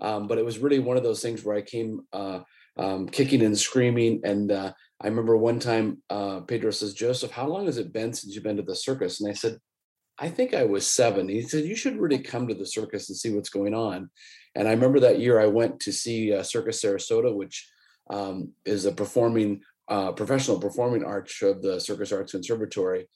um, 0.00 0.26
but 0.26 0.38
it 0.38 0.44
was 0.44 0.58
really 0.58 0.78
one 0.78 0.96
of 0.96 1.02
those 1.02 1.22
things 1.22 1.44
where 1.44 1.56
I 1.56 1.62
came 1.62 2.00
uh, 2.12 2.40
um, 2.76 3.08
kicking 3.08 3.42
and 3.42 3.56
screaming, 3.58 4.20
and 4.24 4.52
uh, 4.52 4.72
I 5.00 5.06
remember 5.08 5.36
one 5.36 5.58
time 5.58 6.02
uh, 6.10 6.40
Pedro 6.40 6.70
says, 6.70 6.94
Joseph, 6.94 7.30
how 7.30 7.46
long 7.46 7.66
has 7.66 7.78
it 7.78 7.92
been 7.92 8.12
since 8.12 8.34
you've 8.34 8.44
been 8.44 8.56
to 8.56 8.62
the 8.62 8.76
circus? 8.76 9.20
And 9.20 9.30
I 9.30 9.34
said, 9.34 9.58
I 10.18 10.28
think 10.30 10.54
I 10.54 10.64
was 10.64 10.86
seven. 10.86 11.28
He 11.28 11.42
said, 11.42 11.64
You 11.64 11.76
should 11.76 11.98
really 11.98 12.18
come 12.18 12.48
to 12.48 12.54
the 12.54 12.66
circus 12.66 13.08
and 13.08 13.16
see 13.16 13.34
what's 13.34 13.50
going 13.50 13.74
on. 13.74 14.10
And 14.54 14.66
I 14.66 14.70
remember 14.72 15.00
that 15.00 15.20
year 15.20 15.38
I 15.38 15.46
went 15.46 15.80
to 15.80 15.92
see 15.92 16.34
uh, 16.34 16.42
Circus 16.42 16.82
Sarasota, 16.82 17.34
which 17.34 17.68
um, 18.08 18.52
is 18.64 18.86
a 18.86 18.92
performing, 18.92 19.60
uh, 19.88 20.12
professional 20.12 20.58
performing 20.58 21.04
arts 21.04 21.42
of 21.42 21.60
the 21.60 21.78
Circus 21.78 22.12
Arts 22.12 22.32
Conservatory. 22.32 23.06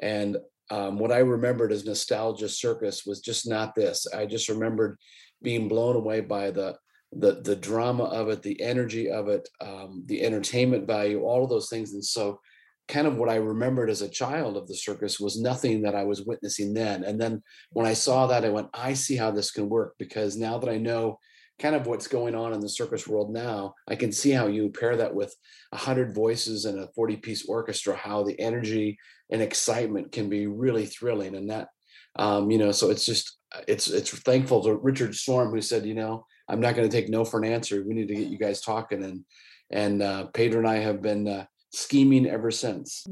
And 0.00 0.36
um, 0.70 0.98
what 0.98 1.12
I 1.12 1.18
remembered 1.18 1.72
as 1.72 1.84
nostalgia 1.84 2.48
circus 2.48 3.06
was 3.06 3.20
just 3.20 3.48
not 3.48 3.74
this. 3.74 4.06
I 4.12 4.26
just 4.26 4.48
remembered 4.48 4.98
being 5.42 5.68
blown 5.68 5.96
away 5.96 6.20
by 6.20 6.50
the 6.50 6.76
the 7.12 7.40
the 7.42 7.56
drama 7.56 8.04
of 8.04 8.28
it, 8.28 8.42
the 8.42 8.60
energy 8.60 9.10
of 9.10 9.28
it, 9.28 9.48
um, 9.60 10.02
the 10.06 10.22
entertainment 10.22 10.86
value, 10.86 11.22
all 11.22 11.44
of 11.44 11.50
those 11.50 11.68
things. 11.68 11.92
And 11.92 12.04
so, 12.04 12.40
kind 12.88 13.06
of 13.06 13.16
what 13.16 13.28
I 13.28 13.36
remembered 13.36 13.90
as 13.90 14.02
a 14.02 14.08
child 14.08 14.56
of 14.56 14.66
the 14.66 14.74
circus 14.74 15.20
was 15.20 15.40
nothing 15.40 15.82
that 15.82 15.94
I 15.94 16.04
was 16.04 16.24
witnessing 16.24 16.74
then. 16.74 17.04
And 17.04 17.20
then 17.20 17.42
when 17.70 17.86
I 17.86 17.94
saw 17.94 18.26
that, 18.26 18.44
I 18.44 18.48
went, 18.48 18.68
I 18.74 18.94
see 18.94 19.16
how 19.16 19.30
this 19.30 19.50
can 19.50 19.68
work 19.68 19.94
because 19.98 20.36
now 20.36 20.58
that 20.58 20.70
I 20.70 20.78
know 20.78 21.18
kind 21.58 21.74
of 21.74 21.86
what's 21.86 22.08
going 22.08 22.34
on 22.34 22.52
in 22.52 22.60
the 22.60 22.68
circus 22.68 23.06
world 23.06 23.32
now, 23.32 23.74
I 23.88 23.96
can 23.96 24.12
see 24.12 24.30
how 24.30 24.46
you 24.46 24.68
pair 24.70 24.96
that 24.96 25.14
with 25.14 25.34
a 25.72 25.76
hundred 25.76 26.14
voices 26.14 26.64
and 26.64 26.78
a 26.78 26.88
40 26.88 27.16
piece 27.16 27.48
orchestra, 27.48 27.96
how 27.96 28.22
the 28.22 28.38
energy 28.38 28.98
and 29.30 29.40
excitement 29.40 30.12
can 30.12 30.28
be 30.28 30.46
really 30.46 30.86
thrilling. 30.86 31.34
And 31.34 31.50
that, 31.50 31.68
um, 32.16 32.50
you 32.50 32.58
know, 32.58 32.72
so 32.72 32.90
it's 32.90 33.06
just, 33.06 33.38
it's, 33.66 33.88
it's 33.88 34.10
thankful 34.10 34.62
to 34.64 34.74
Richard 34.74 35.14
Storm 35.14 35.50
who 35.50 35.60
said, 35.60 35.86
you 35.86 35.94
know, 35.94 36.26
I'm 36.48 36.60
not 36.60 36.74
going 36.76 36.88
to 36.88 36.94
take 36.94 37.08
no 37.08 37.24
for 37.24 37.42
an 37.42 37.50
answer. 37.50 37.82
We 37.86 37.94
need 37.94 38.08
to 38.08 38.14
get 38.14 38.28
you 38.28 38.38
guys 38.38 38.60
talking. 38.60 39.02
And 39.02 39.24
and 39.70 40.02
uh, 40.02 40.26
Pedro 40.26 40.58
and 40.58 40.68
I 40.68 40.76
have 40.76 41.02
been 41.02 41.26
uh, 41.26 41.46
scheming 41.72 42.26
ever 42.26 42.50
since. 42.50 43.06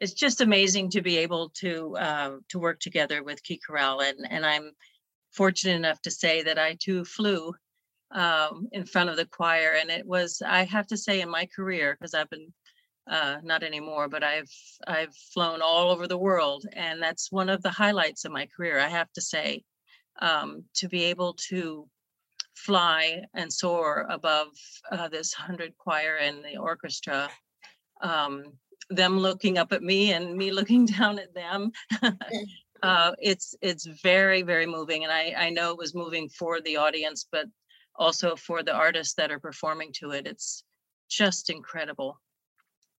It's 0.00 0.12
just 0.12 0.40
amazing 0.40 0.90
to 0.90 1.02
be 1.02 1.18
able 1.18 1.50
to 1.60 1.96
uh, 1.96 2.36
to 2.50 2.58
work 2.58 2.78
together 2.78 3.24
with 3.24 3.42
Key 3.42 3.60
Chorale, 3.66 4.00
and 4.00 4.18
and 4.30 4.46
I'm 4.46 4.70
fortunate 5.38 5.76
enough 5.76 6.02
to 6.02 6.10
say 6.10 6.42
that 6.42 6.58
I 6.58 6.76
too 6.80 7.04
flew 7.04 7.54
um, 8.10 8.68
in 8.72 8.84
front 8.84 9.08
of 9.08 9.16
the 9.16 9.24
choir, 9.24 9.76
and 9.80 9.88
it 9.88 10.04
was 10.04 10.42
I 10.44 10.64
have 10.64 10.88
to 10.88 10.96
say 10.96 11.20
in 11.20 11.30
my 11.30 11.46
career 11.54 11.96
because 11.96 12.12
I've 12.12 12.28
been 12.28 12.52
uh, 13.08 13.36
not 13.44 13.62
anymore, 13.62 14.08
but 14.08 14.24
I've 14.24 14.50
I've 14.86 15.14
flown 15.32 15.62
all 15.62 15.90
over 15.92 16.08
the 16.08 16.24
world, 16.28 16.64
and 16.72 17.00
that's 17.00 17.30
one 17.30 17.48
of 17.48 17.62
the 17.62 17.70
highlights 17.70 18.24
of 18.24 18.32
my 18.32 18.46
career. 18.54 18.80
I 18.80 18.88
have 18.88 19.12
to 19.12 19.20
say, 19.20 19.62
um, 20.20 20.64
to 20.80 20.88
be 20.88 21.04
able 21.04 21.34
to 21.50 21.88
fly 22.56 23.22
and 23.34 23.52
soar 23.52 24.06
above 24.10 24.48
uh, 24.90 25.08
this 25.08 25.32
hundred 25.32 25.72
choir 25.78 26.16
and 26.16 26.44
the 26.44 26.56
orchestra. 26.56 27.30
Um, 28.02 28.58
them 28.90 29.18
looking 29.18 29.58
up 29.58 29.72
at 29.72 29.82
me 29.82 30.12
and 30.12 30.36
me 30.36 30.50
looking 30.58 30.86
down 30.86 31.18
at 31.18 31.34
them. 31.34 31.70
Uh, 32.82 33.12
it's 33.20 33.54
it's 33.60 33.86
very 34.02 34.42
very 34.42 34.66
moving, 34.66 35.04
and 35.04 35.12
I 35.12 35.34
I 35.36 35.50
know 35.50 35.70
it 35.72 35.78
was 35.78 35.94
moving 35.94 36.28
for 36.28 36.60
the 36.60 36.76
audience, 36.76 37.26
but 37.30 37.46
also 37.96 38.36
for 38.36 38.62
the 38.62 38.72
artists 38.72 39.14
that 39.14 39.30
are 39.30 39.40
performing 39.40 39.92
to 39.94 40.10
it. 40.10 40.26
It's 40.26 40.64
just 41.08 41.50
incredible. 41.50 42.20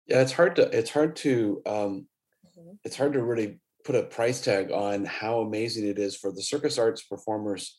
Yeah, 0.07 0.21
it's 0.21 0.31
hard 0.31 0.55
to 0.57 0.63
it's 0.77 0.89
hard 0.89 1.15
to 1.17 1.61
um, 1.65 2.07
mm-hmm. 2.45 2.71
it's 2.83 2.97
hard 2.97 3.13
to 3.13 3.23
really 3.23 3.59
put 3.85 3.95
a 3.95 4.03
price 4.03 4.41
tag 4.41 4.71
on 4.71 5.05
how 5.05 5.39
amazing 5.39 5.87
it 5.87 5.99
is 5.99 6.15
for 6.15 6.31
the 6.31 6.41
circus 6.41 6.77
arts 6.77 7.03
performers 7.03 7.77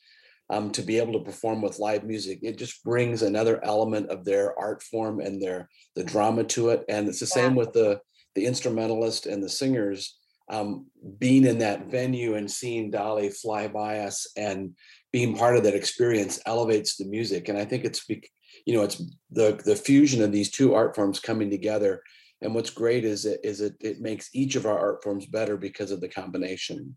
um, 0.50 0.70
to 0.72 0.82
be 0.82 0.98
able 0.98 1.12
to 1.12 1.24
perform 1.24 1.62
with 1.62 1.78
live 1.78 2.04
music. 2.04 2.40
It 2.42 2.58
just 2.58 2.82
brings 2.82 3.22
another 3.22 3.64
element 3.64 4.10
of 4.10 4.24
their 4.24 4.58
art 4.58 4.82
form 4.82 5.20
and 5.20 5.40
their 5.40 5.68
the 5.94 6.04
drama 6.04 6.44
to 6.44 6.70
it. 6.70 6.84
And 6.88 7.08
it's 7.08 7.20
the 7.20 7.26
yeah. 7.26 7.42
same 7.42 7.54
with 7.54 7.72
the 7.72 8.00
the 8.34 8.46
instrumentalist 8.46 9.26
and 9.26 9.42
the 9.42 9.48
singers. 9.48 10.18
Um, 10.50 10.86
being 11.18 11.44
in 11.44 11.58
that 11.58 11.86
venue 11.86 12.34
and 12.34 12.50
seeing 12.50 12.90
Dolly 12.90 13.30
fly 13.30 13.68
by 13.68 14.00
us 14.00 14.26
and 14.36 14.74
being 15.12 15.36
part 15.36 15.56
of 15.56 15.62
that 15.62 15.74
experience 15.76 16.40
elevates 16.44 16.96
the 16.96 17.04
music. 17.04 17.48
And 17.48 17.56
I 17.56 17.64
think 17.64 17.84
it's 17.84 18.08
you 18.08 18.74
know 18.74 18.82
it's 18.82 19.00
the 19.30 19.60
the 19.64 19.76
fusion 19.76 20.22
of 20.22 20.32
these 20.32 20.50
two 20.50 20.74
art 20.74 20.96
forms 20.96 21.20
coming 21.20 21.50
together. 21.50 22.02
And 22.42 22.54
what's 22.54 22.70
great 22.70 23.04
is 23.04 23.26
it 23.26 23.40
is 23.44 23.60
it 23.60 23.74
it 23.80 24.00
makes 24.00 24.30
each 24.34 24.56
of 24.56 24.66
our 24.66 24.78
art 24.78 25.02
forms 25.02 25.26
better 25.26 25.56
because 25.56 25.90
of 25.90 26.00
the 26.00 26.08
combination. 26.08 26.96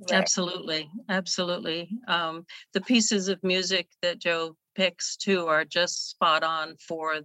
Right. 0.00 0.18
Absolutely, 0.18 0.90
absolutely. 1.08 1.88
Um, 2.08 2.44
the 2.74 2.80
pieces 2.80 3.28
of 3.28 3.42
music 3.42 3.88
that 4.02 4.18
Joe 4.18 4.56
picks 4.74 5.16
too 5.16 5.46
are 5.46 5.64
just 5.64 6.10
spot 6.10 6.42
on 6.42 6.76
for 6.76 7.20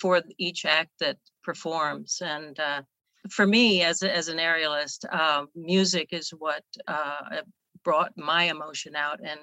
for 0.00 0.22
each 0.38 0.64
act 0.64 0.90
that 1.00 1.18
performs. 1.44 2.22
And 2.24 2.58
uh, 2.58 2.82
for 3.30 3.46
me, 3.46 3.82
as 3.82 4.02
as 4.02 4.28
an 4.28 4.38
aerialist, 4.38 5.04
uh, 5.10 5.46
music 5.54 6.08
is 6.12 6.30
what 6.30 6.64
uh, 6.86 7.42
brought 7.84 8.12
my 8.16 8.44
emotion 8.44 8.94
out, 8.96 9.20
and 9.24 9.40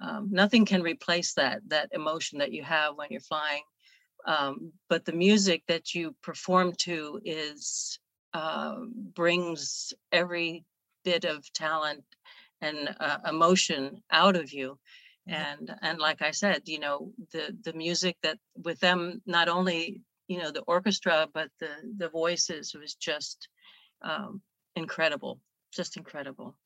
um, 0.00 0.28
nothing 0.30 0.64
can 0.64 0.82
replace 0.82 1.34
that 1.34 1.60
that 1.68 1.90
emotion 1.92 2.38
that 2.38 2.52
you 2.52 2.62
have 2.62 2.96
when 2.96 3.08
you're 3.10 3.20
flying. 3.20 3.62
Um, 4.26 4.72
but 4.88 5.04
the 5.04 5.12
music 5.12 5.62
that 5.68 5.94
you 5.94 6.14
perform 6.22 6.72
to 6.78 7.20
is 7.24 7.98
uh, 8.34 8.76
brings 9.14 9.94
every 10.10 10.64
bit 11.04 11.24
of 11.24 11.50
talent 11.52 12.02
and 12.60 12.94
uh, 13.00 13.18
emotion 13.28 14.02
out 14.10 14.36
of 14.36 14.52
you 14.52 14.78
mm-hmm. 15.28 15.34
and 15.34 15.74
and 15.82 15.98
like 15.98 16.22
i 16.22 16.30
said 16.30 16.62
you 16.66 16.80
know 16.80 17.12
the 17.32 17.56
the 17.62 17.72
music 17.72 18.16
that 18.22 18.38
with 18.64 18.80
them 18.80 19.22
not 19.26 19.48
only 19.48 20.00
you 20.28 20.38
know 20.38 20.50
the 20.50 20.62
orchestra 20.62 21.28
but 21.32 21.48
the 21.60 21.68
the 21.96 22.08
voices 22.08 22.74
was 22.74 22.94
just 22.94 23.48
um, 24.02 24.40
incredible 24.74 25.40
just 25.72 25.96
incredible 25.96 26.56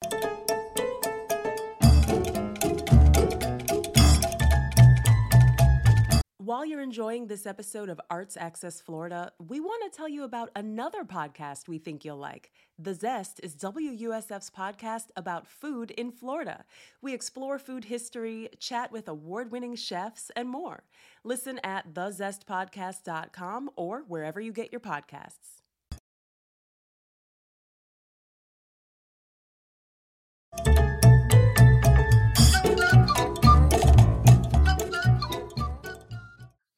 While 6.50 6.66
you're 6.66 6.80
enjoying 6.80 7.28
this 7.28 7.46
episode 7.46 7.88
of 7.88 8.00
Arts 8.10 8.36
Axis 8.36 8.80
Florida, 8.80 9.30
we 9.38 9.60
want 9.60 9.84
to 9.84 9.96
tell 9.96 10.08
you 10.08 10.24
about 10.24 10.50
another 10.56 11.04
podcast 11.04 11.68
we 11.68 11.78
think 11.78 12.04
you'll 12.04 12.16
like. 12.16 12.50
The 12.76 12.92
Zest 12.92 13.38
is 13.44 13.54
WUSF's 13.54 14.50
podcast 14.50 15.10
about 15.14 15.46
food 15.46 15.92
in 15.92 16.10
Florida. 16.10 16.64
We 17.00 17.14
explore 17.14 17.60
food 17.60 17.84
history, 17.84 18.48
chat 18.58 18.90
with 18.90 19.06
award 19.06 19.52
winning 19.52 19.76
chefs, 19.76 20.32
and 20.34 20.48
more. 20.48 20.82
Listen 21.22 21.60
at 21.62 21.94
thezestpodcast.com 21.94 23.70
or 23.76 24.02
wherever 24.08 24.40
you 24.40 24.52
get 24.52 24.72
your 24.72 24.80
podcasts. 24.80 25.60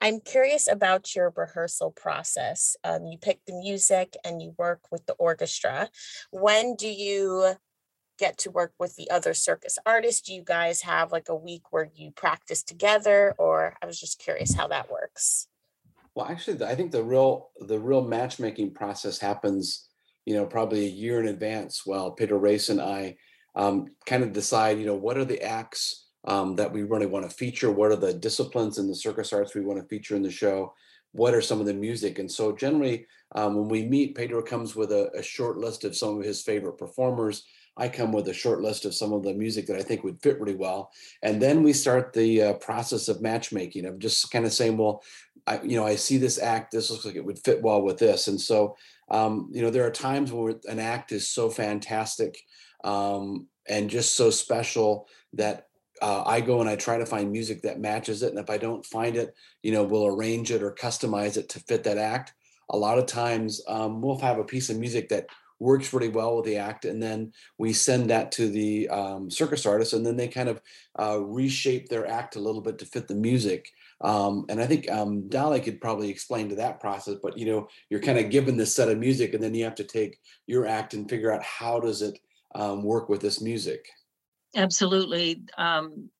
I'm 0.02 0.18
curious 0.18 0.66
about 0.66 1.14
your 1.14 1.32
rehearsal 1.37 1.92
process. 1.92 2.75
Um, 2.82 3.06
you 3.06 3.18
pick 3.18 3.38
the 3.47 3.52
music 3.52 4.16
and 4.25 4.42
you 4.42 4.52
work 4.59 4.90
with 4.90 5.06
the 5.06 5.12
orchestra. 5.12 5.90
When 6.32 6.75
do 6.75 6.88
you 6.88 7.54
get 8.18 8.37
to 8.38 8.50
work 8.50 8.73
with 8.80 8.97
the 8.97 9.09
other 9.12 9.32
circus 9.32 9.78
artists? 9.87 10.23
Do 10.23 10.35
you 10.35 10.42
guys 10.42 10.82
have 10.82 11.12
like 11.12 11.28
a 11.28 11.37
week 11.37 11.71
where 11.71 11.88
you 11.94 12.11
practice 12.11 12.64
together, 12.64 13.32
or 13.38 13.76
I 13.80 13.87
was 13.87 14.00
just 14.00 14.18
curious 14.18 14.54
how 14.54 14.66
that 14.68 14.90
works? 14.90 15.47
Well, 16.16 16.26
actually, 16.26 16.64
I 16.64 16.75
think 16.75 16.90
the 16.90 17.04
real 17.04 17.50
the 17.61 17.78
real 17.78 18.02
matchmaking 18.02 18.75
process 18.75 19.21
happens, 19.21 19.88
you 20.26 20.35
know, 20.35 20.47
probably 20.47 20.85
a 20.85 20.90
year 20.90 21.21
in 21.21 21.28
advance. 21.28 21.87
While 21.87 22.11
Pedro 22.11 22.38
Reis 22.38 22.71
and 22.71 22.80
I 22.80 23.18
um, 23.54 23.87
kind 24.04 24.25
of 24.25 24.32
decide, 24.32 24.80
you 24.80 24.87
know, 24.87 24.97
what 24.97 25.16
are 25.16 25.25
the 25.25 25.42
acts 25.42 26.01
um, 26.24 26.56
that 26.56 26.72
we 26.72 26.82
really 26.82 27.06
want 27.06 27.28
to 27.28 27.34
feature? 27.34 27.70
What 27.70 27.90
are 27.90 27.96
the 27.96 28.14
disciplines 28.14 28.78
in 28.78 28.88
the 28.88 28.94
circus 28.94 29.32
arts 29.32 29.54
we 29.54 29.62
want 29.62 29.80
to 29.80 29.88
feature 29.88 30.16
in 30.16 30.22
the 30.22 30.30
show? 30.30 30.72
What 31.12 31.34
are 31.34 31.42
some 31.42 31.60
of 31.60 31.66
the 31.66 31.74
music? 31.74 32.18
And 32.18 32.30
so 32.30 32.52
generally, 32.52 33.06
um, 33.34 33.54
when 33.54 33.68
we 33.68 33.84
meet, 33.84 34.14
Pedro 34.14 34.42
comes 34.42 34.74
with 34.74 34.92
a, 34.92 35.10
a, 35.14 35.22
short 35.22 35.58
list 35.58 35.84
of 35.84 35.96
some 35.96 36.18
of 36.18 36.24
his 36.24 36.42
favorite 36.42 36.78
performers. 36.78 37.44
I 37.76 37.88
come 37.88 38.12
with 38.12 38.28
a 38.28 38.34
short 38.34 38.60
list 38.60 38.84
of 38.84 38.94
some 38.94 39.12
of 39.12 39.22
the 39.22 39.32
music 39.34 39.66
that 39.66 39.78
I 39.78 39.82
think 39.82 40.04
would 40.04 40.20
fit 40.22 40.38
really 40.38 40.54
well. 40.54 40.90
And 41.22 41.40
then 41.40 41.62
we 41.62 41.72
start 41.72 42.12
the 42.12 42.42
uh, 42.42 42.52
process 42.54 43.08
of 43.08 43.22
matchmaking 43.22 43.86
of 43.86 43.98
just 43.98 44.30
kind 44.30 44.44
of 44.44 44.52
saying, 44.52 44.76
well, 44.76 45.02
I, 45.46 45.60
you 45.62 45.76
know, 45.76 45.86
I 45.86 45.96
see 45.96 46.18
this 46.18 46.38
act, 46.38 46.72
this 46.72 46.90
looks 46.90 47.04
like 47.04 47.16
it 47.16 47.24
would 47.24 47.38
fit 47.38 47.62
well 47.62 47.82
with 47.82 47.98
this. 47.98 48.28
And 48.28 48.40
so, 48.40 48.76
um, 49.10 49.50
you 49.52 49.62
know, 49.62 49.70
there 49.70 49.86
are 49.86 49.90
times 49.90 50.32
where 50.32 50.54
an 50.68 50.78
act 50.78 51.12
is 51.12 51.28
so 51.28 51.50
fantastic 51.50 52.38
um, 52.84 53.46
and 53.68 53.90
just 53.90 54.16
so 54.16 54.30
special 54.30 55.08
that 55.34 55.68
uh, 56.02 56.25
I 56.26 56.40
go 56.40 56.61
and 56.61 56.68
I 56.68 56.75
try 56.75 56.99
to 56.99 57.06
find 57.06 57.30
music 57.30 57.62
that 57.62 57.80
matches 57.80 58.25
it. 58.25 58.30
And 58.30 58.38
if 58.38 58.50
I 58.50 58.59
don't 58.59 58.85
find 58.85 59.16
it, 59.16 59.35
you 59.62 59.71
know, 59.71 59.85
we'll 59.85 60.06
arrange 60.06 60.50
it 60.50 60.62
or 60.62 60.75
customize 60.75 61.37
it 61.37 61.49
to 61.50 61.61
fit 61.61 61.85
that 61.85 61.97
act. 61.97 62.35
A 62.71 62.76
lot 62.76 62.99
of 62.99 63.06
times 63.06 63.62
um, 63.68 64.02
we'll 64.02 64.18
have 64.18 64.38
a 64.38 64.44
piece 64.44 64.68
of 64.68 64.78
music 64.78 65.09
that 65.11 65.26
works 65.61 65.92
really 65.92 66.09
well 66.09 66.37
with 66.37 66.44
the 66.44 66.56
act. 66.56 66.87
And 66.87 67.00
then 67.00 67.32
we 67.56 67.73
send 67.73 68.11
that 68.11 68.32
to 68.32 68.49
the 68.49 68.88
um, 68.88 69.30
circus 69.30 69.64
artist 69.64 69.92
and 69.92 70.04
then 70.04 70.16
they 70.16 70.26
kind 70.26 70.49
of 70.49 70.61
uh, 70.99 71.21
reshape 71.21 71.88
their 71.88 72.09
act 72.09 72.35
a 72.35 72.40
little 72.40 72.61
bit 72.61 72.78
to 72.80 72.85
fit 72.87 73.06
the 73.06 73.14
music. 73.14 73.71
Um, 74.00 74.44
and 74.49 74.61
I 74.61 74.66
think 74.66 74.90
um, 74.90 75.28
Dolly 75.28 75.61
could 75.61 75.80
probably 75.80 76.11
explain 76.11 76.49
to 76.49 76.56
that 76.56 76.80
process, 76.80 77.18
but 77.23 77.38
you 77.38 77.47
know, 77.47 77.68
you're 77.90 78.00
kind 78.00 78.18
of 78.18 78.30
given 78.30 78.56
this 78.56 78.75
set 78.75 78.88
of 78.88 78.99
music 78.99 79.35
and 79.35 79.42
then 79.42 79.54
you 79.54 79.62
have 79.62 79.76
to 79.76 79.85
take 79.85 80.18
your 80.49 80.66
act 80.66 80.94
and 80.94 81.09
figure 81.09 81.30
out 81.30 81.44
how 81.44 81.78
does 81.78 82.02
it 82.02 82.18
um, 82.56 82.82
work 82.82 83.09
with 83.09 83.21
this 83.21 83.40
music. 83.40 83.87
Absolutely. 84.54 85.42
Um, 85.56 86.11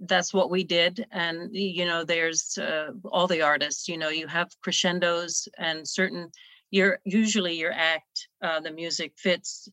that's 0.00 0.32
what 0.32 0.50
we 0.50 0.62
did. 0.62 1.06
And, 1.10 1.50
you 1.52 1.84
know, 1.84 2.04
there's 2.04 2.56
uh, 2.56 2.92
all 3.10 3.26
the 3.26 3.42
artists, 3.42 3.88
you 3.88 3.98
know, 3.98 4.10
you 4.10 4.28
have 4.28 4.48
crescendos 4.62 5.48
and 5.58 5.86
certain, 5.86 6.30
your 6.70 7.00
usually 7.04 7.54
your 7.54 7.72
act, 7.72 8.28
uh, 8.42 8.60
the 8.60 8.70
music 8.70 9.12
fits 9.16 9.68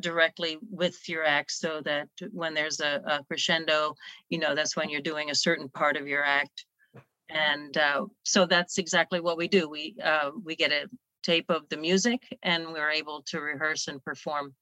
directly 0.00 0.58
with 0.70 1.08
your 1.08 1.24
act 1.24 1.50
so 1.50 1.80
that 1.84 2.08
when 2.30 2.54
there's 2.54 2.80
a, 2.80 3.02
a, 3.06 3.24
crescendo, 3.24 3.94
you 4.30 4.38
know, 4.38 4.54
that's 4.54 4.76
when 4.76 4.88
you're 4.90 5.00
doing 5.00 5.30
a 5.30 5.34
certain 5.34 5.68
part 5.68 5.96
of 5.96 6.06
your 6.06 6.24
act. 6.24 6.64
And 7.28 7.76
uh, 7.76 8.06
so 8.24 8.46
that's 8.46 8.78
exactly 8.78 9.20
what 9.20 9.36
we 9.36 9.48
do. 9.48 9.68
We 9.68 9.96
uh, 10.02 10.30
we 10.44 10.54
get 10.54 10.70
a 10.70 10.88
tape 11.22 11.46
of 11.48 11.68
the 11.68 11.76
music 11.76 12.20
and 12.42 12.72
we're 12.72 12.90
able 12.90 13.22
to 13.26 13.40
rehearse 13.40 13.88
and 13.88 14.04
perform 14.04 14.54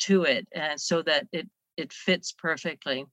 to 0.00 0.24
it 0.24 0.46
and 0.52 0.80
so 0.80 1.00
that 1.02 1.26
it 1.32 1.48
it 1.76 1.92
fits 1.92 2.32
perfectly. 2.32 3.04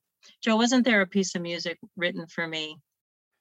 Joe, 0.42 0.56
wasn't 0.56 0.84
there 0.84 1.00
a 1.00 1.06
piece 1.06 1.34
of 1.34 1.42
music 1.42 1.78
written 1.96 2.26
for 2.26 2.46
me? 2.46 2.76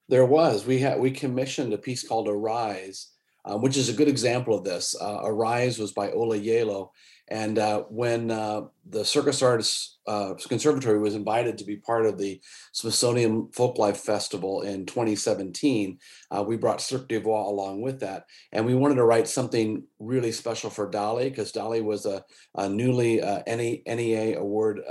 There 0.08 0.26
was. 0.26 0.66
We 0.66 0.80
had 0.80 1.00
we 1.00 1.12
commissioned 1.12 1.74
a 1.74 1.78
piece 1.78 2.08
called 2.08 2.28
Arise, 2.28 3.10
uh, 3.46 3.58
which 3.58 3.78
is 3.78 3.90
a 3.90 3.94
good 3.94 4.08
example 4.08 4.58
of 4.58 4.64
this. 4.64 4.96
Uh, 5.00 5.20
Arise 5.24 5.80
was 5.80 5.92
by 5.92 6.12
Ola 6.12 6.38
Gjeilo, 6.38 6.90
and 7.30 7.60
uh, 7.60 7.84
when 7.90 8.32
uh, 8.32 8.62
the 8.90 9.06
Circus 9.06 9.44
Arts 9.44 10.00
uh, 10.08 10.34
Conservatory 10.48 11.00
was 11.00 11.14
invited 11.14 11.60
to 11.60 11.64
be 11.64 11.78
part 11.78 12.08
of 12.08 12.18
the 12.18 12.42
Smithsonian 12.72 13.48
Folklife 13.50 13.98
Festival 13.98 14.64
in 14.64 14.88
2017, 14.88 16.00
uh, 16.32 16.44
we 16.44 16.58
brought 16.58 16.82
Cirque 16.82 17.08
du 17.08 17.20
Voix 17.20 17.48
along 17.48 17.82
with 17.82 18.00
that. 18.00 18.26
And 18.52 18.66
we 18.66 18.74
wanted 18.74 18.96
to 18.96 19.04
write 19.04 19.28
something 19.28 19.84
really 20.00 20.32
special 20.32 20.72
for 20.72 20.90
Dolly 20.90 21.30
because 21.30 21.52
Dolly 21.52 21.82
was 21.82 22.08
a, 22.08 22.26
a 22.56 22.68
newly 22.68 23.22
NEA 23.46 24.40
award 24.40 24.82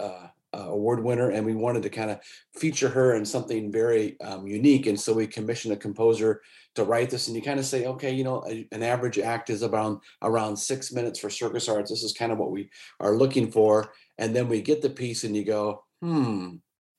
uh, 0.57 0.69
award 0.71 1.03
winner, 1.03 1.31
and 1.31 1.45
we 1.45 1.55
wanted 1.55 1.83
to 1.83 1.91
kind 1.91 2.11
of 2.11 2.19
feature 2.57 2.89
her 2.89 3.15
in 3.15 3.25
something 3.25 3.73
very 3.73 4.19
um, 4.21 4.47
unique. 4.47 4.87
And 4.87 4.99
so 4.99 5.13
we 5.13 5.27
commissioned 5.27 5.75
a 5.75 5.77
composer 5.77 6.41
to 6.75 6.85
write 6.85 7.11
this, 7.11 7.27
and 7.27 7.37
you 7.37 7.43
kind 7.43 7.59
of 7.59 7.67
say, 7.67 7.87
okay, 7.87 8.13
you 8.13 8.25
know, 8.25 8.45
a, 8.49 8.67
an 8.73 8.83
average 8.83 9.19
act 9.19 9.51
is 9.51 9.63
around 9.63 10.01
around 10.23 10.57
six 10.57 10.93
minutes 10.93 11.19
for 11.19 11.31
circus 11.31 11.69
arts. 11.69 11.91
This 11.91 12.03
is 12.03 12.13
kind 12.13 12.33
of 12.33 12.39
what 12.39 12.51
we 12.51 12.71
are 13.01 13.17
looking 13.17 13.51
for, 13.51 13.93
and 14.19 14.35
then 14.35 14.49
we 14.49 14.63
get 14.63 14.83
the 14.83 14.91
piece, 14.91 15.25
and 15.25 15.37
you 15.37 15.45
go, 15.45 15.85
hmm. 16.01 16.57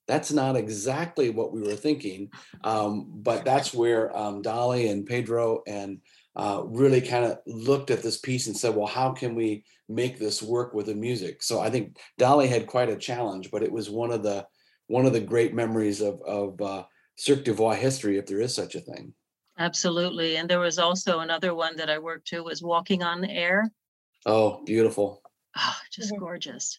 That's 0.08 0.32
not 0.32 0.56
exactly 0.56 1.30
what 1.30 1.52
we 1.52 1.60
were 1.60 1.76
thinking, 1.76 2.30
um, 2.64 3.12
but 3.22 3.44
that's 3.44 3.72
where 3.72 4.16
um, 4.16 4.42
Dolly 4.42 4.88
and 4.88 5.06
Pedro 5.06 5.62
and 5.68 6.00
uh, 6.36 6.62
really 6.66 7.00
kind 7.00 7.24
of 7.24 7.38
looked 7.46 7.90
at 7.90 8.02
this 8.02 8.18
piece 8.18 8.46
and 8.46 8.56
said, 8.56 8.74
well, 8.74 8.86
how 8.86 9.12
can 9.12 9.34
we 9.34 9.64
make 9.88 10.18
this 10.18 10.42
work 10.42 10.72
with 10.72 10.86
the 10.86 10.94
music? 10.94 11.42
So 11.42 11.60
I 11.60 11.70
think 11.70 11.98
Dolly 12.18 12.46
had 12.46 12.66
quite 12.66 12.88
a 12.88 12.96
challenge, 12.96 13.50
but 13.50 13.62
it 13.62 13.72
was 13.72 13.90
one 13.90 14.12
of 14.12 14.22
the 14.22 14.46
one 14.86 15.06
of 15.06 15.12
the 15.12 15.20
great 15.20 15.54
memories 15.54 16.00
of 16.00 16.20
of 16.22 16.60
uh, 16.60 16.84
Cirque 17.16 17.44
du 17.44 17.52
Voix 17.52 17.74
history, 17.74 18.18
if 18.18 18.26
there 18.26 18.40
is 18.40 18.54
such 18.54 18.74
a 18.74 18.80
thing. 18.80 19.12
Absolutely, 19.58 20.36
and 20.36 20.48
there 20.48 20.60
was 20.60 20.78
also 20.78 21.20
another 21.20 21.54
one 21.54 21.76
that 21.76 21.90
I 21.90 21.98
worked 21.98 22.28
to 22.28 22.42
was 22.42 22.62
Walking 22.62 23.02
on 23.02 23.20
the 23.20 23.30
Air. 23.30 23.70
Oh, 24.24 24.62
beautiful! 24.64 25.22
Oh, 25.56 25.76
just 25.92 26.12
mm-hmm. 26.12 26.20
gorgeous. 26.20 26.78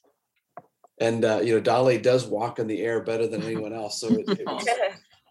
And 0.99 1.25
uh, 1.25 1.41
you 1.43 1.55
know, 1.55 1.59
Dolly 1.59 1.97
does 1.97 2.25
walk 2.25 2.59
in 2.59 2.67
the 2.67 2.81
air 2.81 3.01
better 3.01 3.27
than 3.27 3.43
anyone 3.43 3.73
else. 3.73 3.99
So 3.99 4.07
it, 4.07 4.39
it 4.39 4.45
was, 4.45 4.67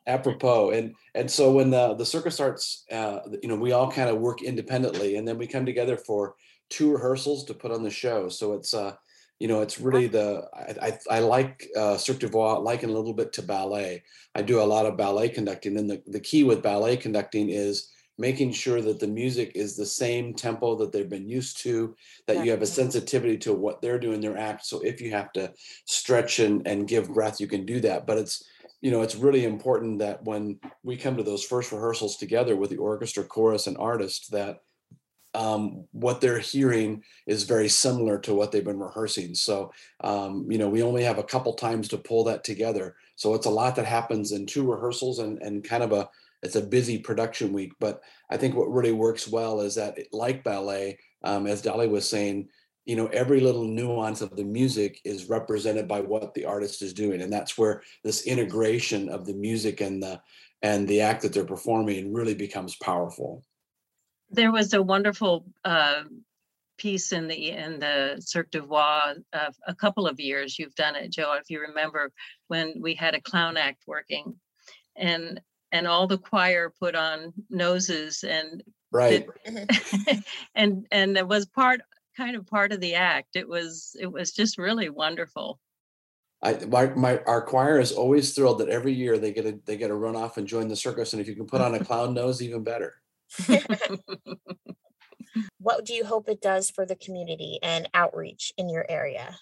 apropos 0.06 0.70
and 0.70 0.94
and 1.14 1.30
so 1.30 1.52
when 1.52 1.70
the 1.70 1.94
the 1.94 2.06
circus 2.06 2.34
starts 2.34 2.84
uh 2.90 3.20
you 3.42 3.48
know 3.48 3.54
we 3.54 3.72
all 3.72 3.90
kind 3.90 4.08
of 4.08 4.18
work 4.18 4.42
independently 4.42 5.16
and 5.16 5.28
then 5.28 5.36
we 5.36 5.46
come 5.46 5.66
together 5.66 5.96
for 5.96 6.34
two 6.70 6.92
rehearsals 6.92 7.44
to 7.44 7.54
put 7.54 7.72
on 7.72 7.82
the 7.82 7.90
show. 7.90 8.28
So 8.28 8.54
it's 8.54 8.72
uh 8.72 8.94
you 9.38 9.48
know 9.48 9.60
it's 9.60 9.80
really 9.80 10.06
the 10.06 10.46
i 10.54 10.88
i, 11.10 11.16
I 11.16 11.18
like 11.20 11.66
uh 11.76 11.96
cirque 11.96 12.20
du 12.20 12.28
voix 12.28 12.58
liken 12.58 12.90
a 12.90 12.92
little 12.92 13.12
bit 13.12 13.32
to 13.34 13.42
ballet. 13.42 14.02
I 14.34 14.42
do 14.42 14.60
a 14.60 14.70
lot 14.74 14.86
of 14.86 14.96
ballet 14.96 15.28
conducting 15.28 15.76
and 15.76 15.90
the, 15.90 16.02
the 16.06 16.20
key 16.20 16.44
with 16.44 16.62
ballet 16.62 16.96
conducting 16.96 17.50
is 17.50 17.90
making 18.18 18.52
sure 18.52 18.82
that 18.82 19.00
the 19.00 19.06
music 19.06 19.52
is 19.54 19.76
the 19.76 19.86
same 19.86 20.34
tempo 20.34 20.76
that 20.76 20.92
they've 20.92 21.08
been 21.08 21.28
used 21.28 21.58
to 21.62 21.96
that 22.26 22.44
you 22.44 22.50
have 22.50 22.60
a 22.60 22.66
sensitivity 22.66 23.38
to 23.38 23.54
what 23.54 23.80
they're 23.80 23.98
doing 23.98 24.20
their 24.20 24.36
act. 24.36 24.66
So 24.66 24.80
if 24.80 25.00
you 25.00 25.10
have 25.12 25.32
to 25.32 25.52
stretch 25.86 26.38
and 26.38 26.66
and 26.66 26.86
give 26.86 27.12
breath 27.14 27.40
you 27.40 27.48
can 27.48 27.64
do 27.64 27.80
that. 27.80 28.06
But 28.06 28.18
it's 28.18 28.44
you 28.80 28.90
know, 28.90 29.02
it's 29.02 29.16
really 29.16 29.44
important 29.44 29.98
that 29.98 30.24
when 30.24 30.58
we 30.82 30.96
come 30.96 31.16
to 31.16 31.22
those 31.22 31.44
first 31.44 31.72
rehearsals 31.72 32.16
together 32.16 32.56
with 32.56 32.70
the 32.70 32.78
orchestra, 32.78 33.24
chorus, 33.24 33.66
and 33.66 33.76
artists, 33.76 34.28
that 34.28 34.60
um, 35.34 35.84
what 35.92 36.20
they're 36.20 36.38
hearing 36.38 37.04
is 37.26 37.44
very 37.44 37.68
similar 37.68 38.18
to 38.18 38.34
what 38.34 38.50
they've 38.50 38.64
been 38.64 38.80
rehearsing. 38.80 39.34
So, 39.34 39.72
um, 40.02 40.46
you 40.50 40.58
know, 40.58 40.68
we 40.68 40.82
only 40.82 41.04
have 41.04 41.18
a 41.18 41.24
couple 41.24 41.52
times 41.52 41.88
to 41.88 41.98
pull 41.98 42.24
that 42.24 42.42
together. 42.42 42.96
So 43.16 43.34
it's 43.34 43.46
a 43.46 43.50
lot 43.50 43.76
that 43.76 43.86
happens 43.86 44.32
in 44.32 44.46
two 44.46 44.68
rehearsals 44.68 45.18
and, 45.18 45.40
and 45.42 45.62
kind 45.62 45.82
of 45.82 45.92
a, 45.92 46.08
it's 46.42 46.56
a 46.56 46.62
busy 46.62 46.98
production 46.98 47.52
week. 47.52 47.74
But 47.78 48.00
I 48.30 48.38
think 48.38 48.56
what 48.56 48.72
really 48.72 48.92
works 48.92 49.28
well 49.28 49.60
is 49.60 49.74
that 49.76 49.98
like 50.12 50.42
ballet, 50.42 50.98
um, 51.22 51.46
as 51.46 51.62
Dolly 51.62 51.86
was 51.86 52.08
saying, 52.08 52.48
you 52.86 52.96
know 52.96 53.06
every 53.08 53.40
little 53.40 53.64
nuance 53.64 54.20
of 54.20 54.36
the 54.36 54.44
music 54.44 55.00
is 55.04 55.28
represented 55.28 55.86
by 55.86 56.00
what 56.00 56.34
the 56.34 56.44
artist 56.44 56.82
is 56.82 56.92
doing 56.92 57.20
and 57.20 57.32
that's 57.32 57.58
where 57.58 57.82
this 58.04 58.26
integration 58.26 59.08
of 59.08 59.26
the 59.26 59.34
music 59.34 59.80
and 59.80 60.02
the 60.02 60.20
and 60.62 60.86
the 60.86 61.00
act 61.00 61.22
that 61.22 61.32
they're 61.32 61.44
performing 61.44 62.12
really 62.12 62.34
becomes 62.34 62.76
powerful. 62.76 63.42
There 64.30 64.52
was 64.52 64.74
a 64.74 64.82
wonderful 64.82 65.46
uh, 65.64 66.02
piece 66.78 67.12
in 67.12 67.28
the 67.28 67.50
in 67.50 67.78
the 67.78 68.16
Cirque 68.20 68.50
du 68.50 68.62
Voix 68.62 69.14
uh, 69.32 69.50
a 69.66 69.74
couple 69.74 70.06
of 70.06 70.20
years 70.20 70.58
you've 70.58 70.74
done 70.74 70.96
it 70.96 71.10
Joe 71.10 71.36
if 71.40 71.50
you 71.50 71.60
remember 71.60 72.10
when 72.48 72.74
we 72.80 72.94
had 72.94 73.14
a 73.14 73.20
clown 73.20 73.56
act 73.56 73.84
working. 73.86 74.34
And 74.96 75.40
and 75.72 75.86
all 75.86 76.06
the 76.06 76.18
choir 76.18 76.72
put 76.78 76.94
on 76.94 77.32
noses 77.48 78.24
and 78.24 78.62
right. 78.92 79.26
and 80.54 80.86
and 80.90 81.16
it 81.16 81.26
was 81.26 81.46
part 81.46 81.80
kind 82.20 82.36
of 82.36 82.46
part 82.46 82.72
of 82.72 82.80
the 82.80 82.94
act. 82.94 83.34
It 83.34 83.48
was 83.48 83.96
it 83.98 84.10
was 84.12 84.32
just 84.32 84.58
really 84.58 84.90
wonderful. 84.90 85.58
I 86.42 86.52
my, 86.66 86.86
my 86.88 87.18
our 87.26 87.40
choir 87.42 87.80
is 87.80 87.92
always 87.92 88.34
thrilled 88.34 88.58
that 88.58 88.68
every 88.68 88.92
year 88.92 89.16
they 89.18 89.32
get 89.32 89.46
a 89.46 89.58
they 89.64 89.76
get 89.76 89.90
a 89.90 89.94
run 89.94 90.16
off 90.16 90.36
and 90.36 90.46
join 90.46 90.68
the 90.68 90.76
circus, 90.76 91.12
and 91.12 91.22
if 91.22 91.28
you 91.28 91.34
can 91.34 91.46
put 91.46 91.62
on 91.62 91.74
a 91.74 91.84
clown 91.84 92.14
nose, 92.14 92.42
even 92.42 92.62
better. 92.62 92.94
what 95.58 95.84
do 95.84 95.94
you 95.94 96.04
hope 96.04 96.28
it 96.28 96.42
does 96.42 96.70
for 96.70 96.84
the 96.84 96.96
community 96.96 97.58
and 97.62 97.88
outreach 97.94 98.52
in 98.58 98.68
your 98.68 98.84
area? 98.88 99.38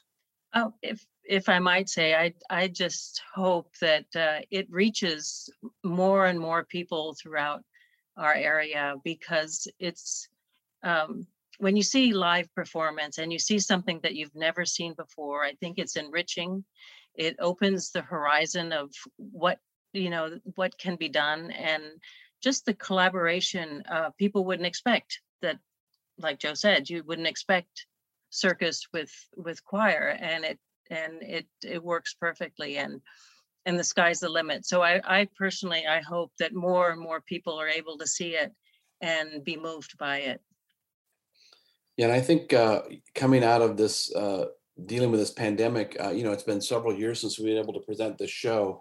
Oh, 0.54 0.74
if 0.82 1.04
if 1.24 1.48
I 1.48 1.58
might 1.58 1.88
say, 1.88 2.14
I 2.14 2.34
I 2.48 2.68
just 2.68 3.22
hope 3.34 3.74
that 3.80 4.06
uh, 4.14 4.40
it 4.50 4.70
reaches 4.70 5.50
more 5.82 6.26
and 6.26 6.38
more 6.38 6.64
people 6.64 7.16
throughout 7.20 7.62
our 8.16 8.34
area 8.34 8.96
because 9.04 9.68
it's 9.78 10.28
um, 10.82 11.26
when 11.58 11.76
you 11.76 11.82
see 11.82 12.12
live 12.12 12.52
performance 12.54 13.18
and 13.18 13.32
you 13.32 13.38
see 13.38 13.58
something 13.58 14.00
that 14.02 14.14
you've 14.14 14.34
never 14.34 14.64
seen 14.64 14.94
before, 14.94 15.44
I 15.44 15.54
think 15.54 15.78
it's 15.78 15.96
enriching. 15.96 16.64
It 17.14 17.36
opens 17.40 17.90
the 17.90 18.02
horizon 18.02 18.72
of 18.72 18.90
what 19.16 19.58
you 19.92 20.10
know 20.10 20.38
what 20.54 20.78
can 20.78 20.96
be 20.96 21.08
done 21.08 21.50
and 21.50 21.82
just 22.42 22.64
the 22.64 22.74
collaboration 22.74 23.82
uh, 23.90 24.10
people 24.18 24.44
wouldn't 24.44 24.66
expect 24.66 25.20
that 25.42 25.58
like 26.18 26.38
joe 26.38 26.54
said 26.54 26.88
you 26.88 27.02
wouldn't 27.06 27.26
expect 27.26 27.86
circus 28.30 28.86
with 28.92 29.10
with 29.36 29.64
choir 29.64 30.16
and 30.20 30.44
it 30.44 30.58
and 30.90 31.22
it 31.22 31.46
it 31.64 31.82
works 31.82 32.14
perfectly 32.14 32.76
and 32.76 33.00
and 33.64 33.78
the 33.78 33.84
sky's 33.84 34.20
the 34.20 34.28
limit 34.28 34.66
so 34.66 34.82
i 34.82 35.00
i 35.04 35.26
personally 35.36 35.86
i 35.86 36.00
hope 36.00 36.32
that 36.38 36.54
more 36.54 36.90
and 36.90 37.00
more 37.00 37.20
people 37.22 37.58
are 37.58 37.68
able 37.68 37.96
to 37.96 38.06
see 38.06 38.34
it 38.34 38.52
and 39.00 39.44
be 39.44 39.56
moved 39.56 39.96
by 39.98 40.18
it 40.18 40.40
yeah, 41.98 42.06
and 42.06 42.14
I 42.14 42.20
think 42.20 42.52
uh, 42.52 42.82
coming 43.16 43.42
out 43.42 43.60
of 43.60 43.76
this, 43.76 44.14
uh, 44.14 44.46
dealing 44.86 45.10
with 45.10 45.18
this 45.18 45.32
pandemic, 45.32 45.96
uh, 46.00 46.10
you 46.10 46.22
know, 46.22 46.30
it's 46.30 46.44
been 46.44 46.60
several 46.60 46.94
years 46.94 47.20
since 47.20 47.38
we've 47.38 47.48
been 47.48 47.58
able 47.58 47.74
to 47.74 47.84
present 47.84 48.16
this 48.16 48.30
show, 48.30 48.80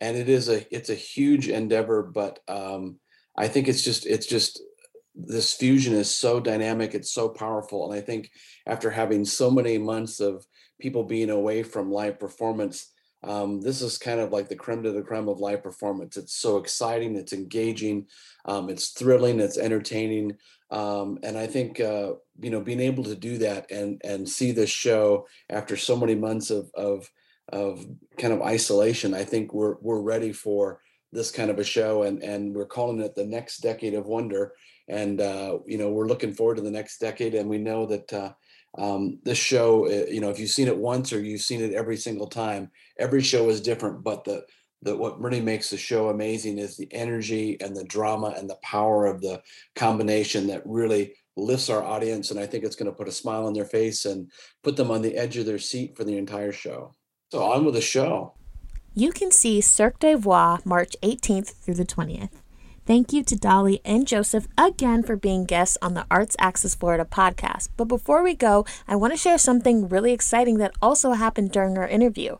and 0.00 0.16
it 0.16 0.30
is 0.30 0.48
a 0.48 0.66
it's 0.74 0.88
a 0.88 0.94
huge 0.94 1.50
endeavor. 1.50 2.02
But 2.02 2.40
um, 2.48 2.98
I 3.36 3.48
think 3.48 3.68
it's 3.68 3.84
just 3.84 4.06
it's 4.06 4.26
just 4.26 4.62
this 5.14 5.52
fusion 5.52 5.92
is 5.92 6.10
so 6.10 6.40
dynamic, 6.40 6.94
it's 6.94 7.12
so 7.12 7.28
powerful, 7.28 7.84
and 7.84 7.98
I 7.98 8.00
think 8.00 8.30
after 8.66 8.90
having 8.90 9.26
so 9.26 9.50
many 9.50 9.76
months 9.76 10.18
of 10.18 10.46
people 10.80 11.04
being 11.04 11.28
away 11.28 11.62
from 11.62 11.92
live 11.92 12.18
performance, 12.18 12.94
um, 13.22 13.60
this 13.60 13.82
is 13.82 13.98
kind 13.98 14.20
of 14.20 14.32
like 14.32 14.48
the 14.48 14.56
creme 14.56 14.82
de 14.82 14.90
la 14.90 15.02
creme 15.02 15.28
of 15.28 15.38
live 15.38 15.62
performance. 15.62 16.16
It's 16.16 16.36
so 16.36 16.56
exciting, 16.56 17.14
it's 17.14 17.34
engaging, 17.34 18.06
um, 18.46 18.70
it's 18.70 18.88
thrilling, 18.88 19.38
it's 19.38 19.58
entertaining. 19.58 20.38
Um, 20.70 21.18
and 21.22 21.36
I 21.38 21.46
think 21.46 21.80
uh, 21.80 22.12
you 22.40 22.50
know 22.50 22.60
being 22.60 22.80
able 22.80 23.04
to 23.04 23.14
do 23.14 23.38
that 23.38 23.70
and 23.70 24.00
and 24.04 24.28
see 24.28 24.52
this 24.52 24.70
show 24.70 25.26
after 25.50 25.76
so 25.76 25.96
many 25.96 26.14
months 26.14 26.50
of 26.50 26.70
of 26.74 27.10
of 27.50 27.86
kind 28.18 28.32
of 28.32 28.42
isolation, 28.42 29.14
I 29.14 29.24
think 29.24 29.52
we're 29.52 29.76
we're 29.80 30.00
ready 30.00 30.32
for 30.32 30.80
this 31.12 31.30
kind 31.30 31.50
of 31.50 31.58
a 31.58 31.64
show, 31.64 32.02
and 32.02 32.22
and 32.22 32.54
we're 32.54 32.66
calling 32.66 33.00
it 33.00 33.14
the 33.14 33.26
next 33.26 33.58
decade 33.58 33.94
of 33.94 34.06
wonder. 34.06 34.52
And 34.88 35.20
uh, 35.20 35.58
you 35.66 35.78
know, 35.78 35.90
we're 35.90 36.08
looking 36.08 36.34
forward 36.34 36.56
to 36.56 36.62
the 36.62 36.70
next 36.70 36.98
decade, 36.98 37.34
and 37.34 37.48
we 37.48 37.58
know 37.58 37.86
that 37.86 38.12
uh, 38.12 38.32
um, 38.76 39.20
this 39.22 39.38
show, 39.38 39.86
uh, 39.86 40.06
you 40.10 40.20
know, 40.20 40.30
if 40.30 40.38
you've 40.38 40.50
seen 40.50 40.68
it 40.68 40.76
once 40.76 41.12
or 41.12 41.20
you've 41.20 41.40
seen 41.40 41.62
it 41.62 41.72
every 41.72 41.96
single 41.96 42.26
time, 42.26 42.70
every 42.98 43.22
show 43.22 43.48
is 43.48 43.60
different. 43.60 44.02
But 44.02 44.24
the 44.24 44.44
the 44.84 44.94
what 44.94 45.20
really 45.20 45.40
makes 45.40 45.70
the 45.70 45.76
show 45.76 46.10
amazing 46.10 46.58
is 46.58 46.76
the 46.76 46.88
energy 46.92 47.56
and 47.60 47.74
the 47.74 47.84
drama 47.84 48.34
and 48.36 48.48
the 48.48 48.58
power 48.62 49.06
of 49.06 49.20
the 49.20 49.42
combination 49.74 50.46
that 50.46 50.62
really 50.64 51.14
lifts 51.36 51.70
our 51.70 51.82
audience. 51.82 52.30
And 52.30 52.38
I 52.38 52.46
think 52.46 52.64
it's 52.64 52.76
going 52.76 52.90
to 52.90 52.96
put 52.96 53.08
a 53.08 53.12
smile 53.12 53.46
on 53.46 53.54
their 53.54 53.64
face 53.64 54.04
and 54.04 54.30
put 54.62 54.76
them 54.76 54.90
on 54.90 55.02
the 55.02 55.16
edge 55.16 55.36
of 55.36 55.46
their 55.46 55.58
seat 55.58 55.96
for 55.96 56.04
the 56.04 56.16
entire 56.16 56.52
show. 56.52 56.94
So 57.32 57.42
on 57.42 57.64
with 57.64 57.74
the 57.74 57.80
show. 57.80 58.34
You 58.94 59.10
can 59.10 59.32
see 59.32 59.60
Cirque 59.60 59.98
de 59.98 60.14
Voix 60.16 60.58
March 60.64 60.94
18th 61.02 61.54
through 61.54 61.74
the 61.74 61.84
20th. 61.84 62.30
Thank 62.86 63.14
you 63.14 63.24
to 63.24 63.36
Dolly 63.36 63.80
and 63.82 64.06
Joseph 64.06 64.46
again 64.58 65.02
for 65.02 65.16
being 65.16 65.46
guests 65.46 65.78
on 65.80 65.94
the 65.94 66.06
Arts 66.10 66.36
Axis 66.38 66.74
Florida 66.74 67.06
podcast. 67.06 67.70
But 67.78 67.86
before 67.86 68.22
we 68.22 68.34
go, 68.34 68.66
I 68.86 68.94
want 68.94 69.14
to 69.14 69.16
share 69.16 69.38
something 69.38 69.88
really 69.88 70.12
exciting 70.12 70.58
that 70.58 70.74
also 70.82 71.12
happened 71.12 71.50
during 71.50 71.78
our 71.78 71.88
interview. 71.88 72.36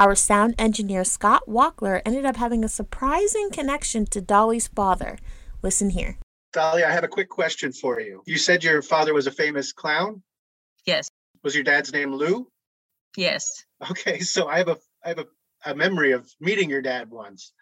Our 0.00 0.14
sound 0.14 0.54
engineer 0.58 1.02
Scott 1.02 1.42
Walkler 1.48 2.00
ended 2.06 2.24
up 2.24 2.36
having 2.36 2.64
a 2.64 2.68
surprising 2.68 3.50
connection 3.50 4.06
to 4.06 4.20
Dolly's 4.20 4.68
father. 4.68 5.18
Listen 5.60 5.90
here. 5.90 6.18
Dolly, 6.52 6.84
I 6.84 6.92
have 6.92 7.02
a 7.02 7.08
quick 7.08 7.28
question 7.28 7.72
for 7.72 8.00
you. 8.00 8.22
You 8.24 8.38
said 8.38 8.62
your 8.62 8.80
father 8.80 9.12
was 9.12 9.26
a 9.26 9.32
famous 9.32 9.72
clown? 9.72 10.22
Yes. 10.86 11.10
Was 11.42 11.56
your 11.56 11.64
dad's 11.64 11.92
name 11.92 12.14
Lou? 12.14 12.48
Yes. 13.16 13.64
Okay, 13.90 14.18
so 14.20 14.46
I 14.46 14.58
have 14.58 14.68
a 14.68 14.78
I 15.04 15.08
have 15.08 15.18
a, 15.18 15.26
a 15.64 15.74
memory 15.74 16.12
of 16.12 16.30
meeting 16.40 16.70
your 16.70 16.82
dad 16.82 17.10
once. 17.10 17.52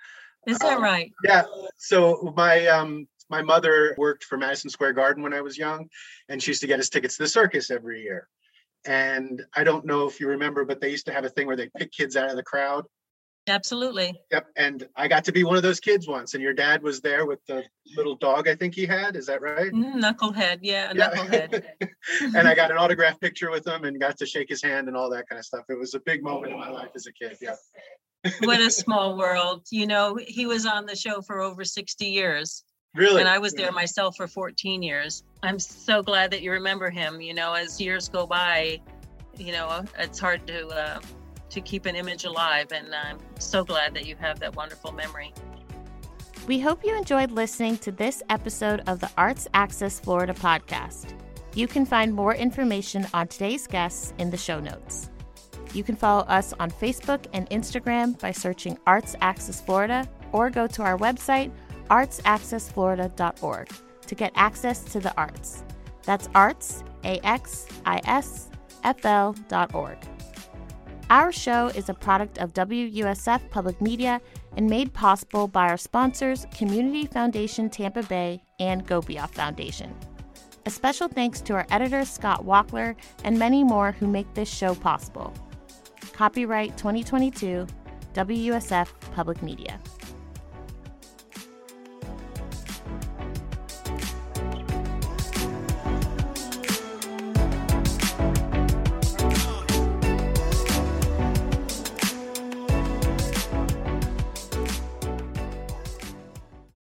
Is 0.46 0.58
that 0.58 0.76
um, 0.76 0.82
right? 0.82 1.10
Yeah. 1.24 1.44
So 1.78 2.34
my 2.36 2.66
um 2.66 3.08
my 3.30 3.40
mother 3.40 3.94
worked 3.96 4.24
for 4.24 4.36
Madison 4.36 4.68
Square 4.68 4.92
Garden 4.92 5.22
when 5.22 5.32
I 5.32 5.40
was 5.40 5.56
young, 5.56 5.88
and 6.28 6.42
she 6.42 6.50
used 6.50 6.60
to 6.60 6.66
get 6.66 6.80
us 6.80 6.90
tickets 6.90 7.16
to 7.16 7.22
the 7.22 7.28
circus 7.28 7.70
every 7.70 8.02
year. 8.02 8.28
And 8.86 9.44
I 9.54 9.64
don't 9.64 9.84
know 9.84 10.06
if 10.06 10.20
you 10.20 10.28
remember, 10.28 10.64
but 10.64 10.80
they 10.80 10.90
used 10.90 11.06
to 11.06 11.12
have 11.12 11.24
a 11.24 11.28
thing 11.28 11.46
where 11.46 11.56
they 11.56 11.68
pick 11.76 11.92
kids 11.92 12.16
out 12.16 12.30
of 12.30 12.36
the 12.36 12.42
crowd. 12.42 12.86
Absolutely. 13.48 14.12
Yep. 14.32 14.46
And 14.56 14.88
I 14.96 15.06
got 15.06 15.24
to 15.24 15.32
be 15.32 15.44
one 15.44 15.56
of 15.56 15.62
those 15.62 15.78
kids 15.78 16.08
once, 16.08 16.34
and 16.34 16.42
your 16.42 16.52
dad 16.52 16.82
was 16.82 17.00
there 17.00 17.26
with 17.26 17.38
the 17.46 17.62
little 17.96 18.16
dog 18.16 18.48
I 18.48 18.56
think 18.56 18.74
he 18.74 18.86
had. 18.86 19.14
Is 19.14 19.26
that 19.26 19.40
right? 19.40 19.72
Mm, 19.72 20.02
knucklehead. 20.02 20.58
Yeah, 20.62 20.92
yeah. 20.94 21.10
knucklehead. 21.10 21.62
and 22.34 22.48
I 22.48 22.54
got 22.54 22.72
an 22.72 22.76
autograph 22.76 23.20
picture 23.20 23.50
with 23.50 23.66
him 23.66 23.84
and 23.84 24.00
got 24.00 24.18
to 24.18 24.26
shake 24.26 24.48
his 24.48 24.62
hand 24.62 24.88
and 24.88 24.96
all 24.96 25.10
that 25.10 25.28
kind 25.28 25.38
of 25.38 25.44
stuff. 25.44 25.64
It 25.68 25.78
was 25.78 25.94
a 25.94 26.00
big 26.00 26.24
moment 26.24 26.52
in 26.52 26.58
my 26.58 26.70
life 26.70 26.90
as 26.96 27.06
a 27.06 27.12
kid. 27.12 27.36
Yeah. 27.40 27.54
what 28.40 28.60
a 28.60 28.70
small 28.70 29.16
world. 29.16 29.64
You 29.70 29.86
know, 29.86 30.18
he 30.26 30.46
was 30.46 30.66
on 30.66 30.86
the 30.86 30.96
show 30.96 31.22
for 31.22 31.40
over 31.40 31.64
60 31.64 32.04
years. 32.04 32.64
Really? 32.96 33.20
And 33.20 33.28
I 33.28 33.38
was 33.38 33.52
there 33.52 33.70
myself 33.72 34.16
for 34.16 34.26
14 34.26 34.82
years. 34.82 35.22
I'm 35.42 35.58
so 35.58 36.02
glad 36.02 36.30
that 36.30 36.40
you 36.40 36.50
remember 36.50 36.88
him. 36.88 37.20
You 37.20 37.34
know, 37.34 37.52
as 37.52 37.78
years 37.80 38.08
go 38.08 38.26
by, 38.26 38.80
you 39.36 39.52
know, 39.52 39.84
it's 39.98 40.18
hard 40.18 40.46
to 40.46 40.66
uh, 40.68 41.00
to 41.50 41.60
keep 41.60 41.84
an 41.84 41.94
image 41.94 42.24
alive. 42.24 42.72
And 42.72 42.94
I'm 42.94 43.18
so 43.38 43.64
glad 43.64 43.94
that 43.94 44.06
you 44.06 44.16
have 44.16 44.40
that 44.40 44.56
wonderful 44.56 44.92
memory. 44.92 45.34
We 46.46 46.58
hope 46.58 46.84
you 46.84 46.96
enjoyed 46.96 47.32
listening 47.32 47.76
to 47.78 47.92
this 47.92 48.22
episode 48.30 48.82
of 48.86 49.00
the 49.00 49.10
Arts 49.18 49.46
Axis 49.52 50.00
Florida 50.00 50.32
podcast. 50.32 51.12
You 51.54 51.66
can 51.66 51.84
find 51.84 52.14
more 52.14 52.34
information 52.34 53.06
on 53.12 53.28
today's 53.28 53.66
guests 53.66 54.14
in 54.18 54.30
the 54.30 54.36
show 54.36 54.60
notes. 54.60 55.10
You 55.74 55.84
can 55.84 55.96
follow 55.96 56.22
us 56.22 56.54
on 56.60 56.70
Facebook 56.70 57.26
and 57.34 57.50
Instagram 57.50 58.18
by 58.20 58.30
searching 58.30 58.78
Arts 58.86 59.16
Axis 59.20 59.60
Florida 59.60 60.08
or 60.32 60.48
go 60.48 60.66
to 60.68 60.82
our 60.82 60.96
website, 60.96 61.50
artsaccessflorida.org, 61.88 63.68
to 64.06 64.14
get 64.14 64.32
access 64.34 64.84
to 64.84 65.00
the 65.00 65.14
arts. 65.16 65.64
That's 66.04 66.28
arts, 66.34 66.84
A-X-I-S-F-L 67.04 67.76
dot 69.48 69.74
org. 69.74 69.98
Our 71.08 71.30
show 71.30 71.68
is 71.68 71.88
a 71.88 71.94
product 71.94 72.38
of 72.38 72.52
WUSF 72.52 73.48
Public 73.50 73.80
Media 73.80 74.20
and 74.56 74.68
made 74.68 74.92
possible 74.92 75.46
by 75.46 75.68
our 75.68 75.76
sponsors, 75.76 76.46
Community 76.56 77.06
Foundation 77.06 77.70
Tampa 77.70 78.02
Bay 78.04 78.42
and 78.58 78.84
Gobioff 78.86 79.30
Foundation. 79.30 79.94
A 80.64 80.70
special 80.70 81.06
thanks 81.06 81.40
to 81.42 81.54
our 81.54 81.64
editor, 81.70 82.04
Scott 82.04 82.44
Walkler, 82.44 82.96
and 83.22 83.38
many 83.38 83.62
more 83.62 83.92
who 83.92 84.08
make 84.08 84.34
this 84.34 84.48
show 84.52 84.74
possible. 84.74 85.32
Copyright 86.12 86.76
2022, 86.76 87.68
WUSF 88.14 88.88
Public 89.14 89.42
Media. 89.42 89.78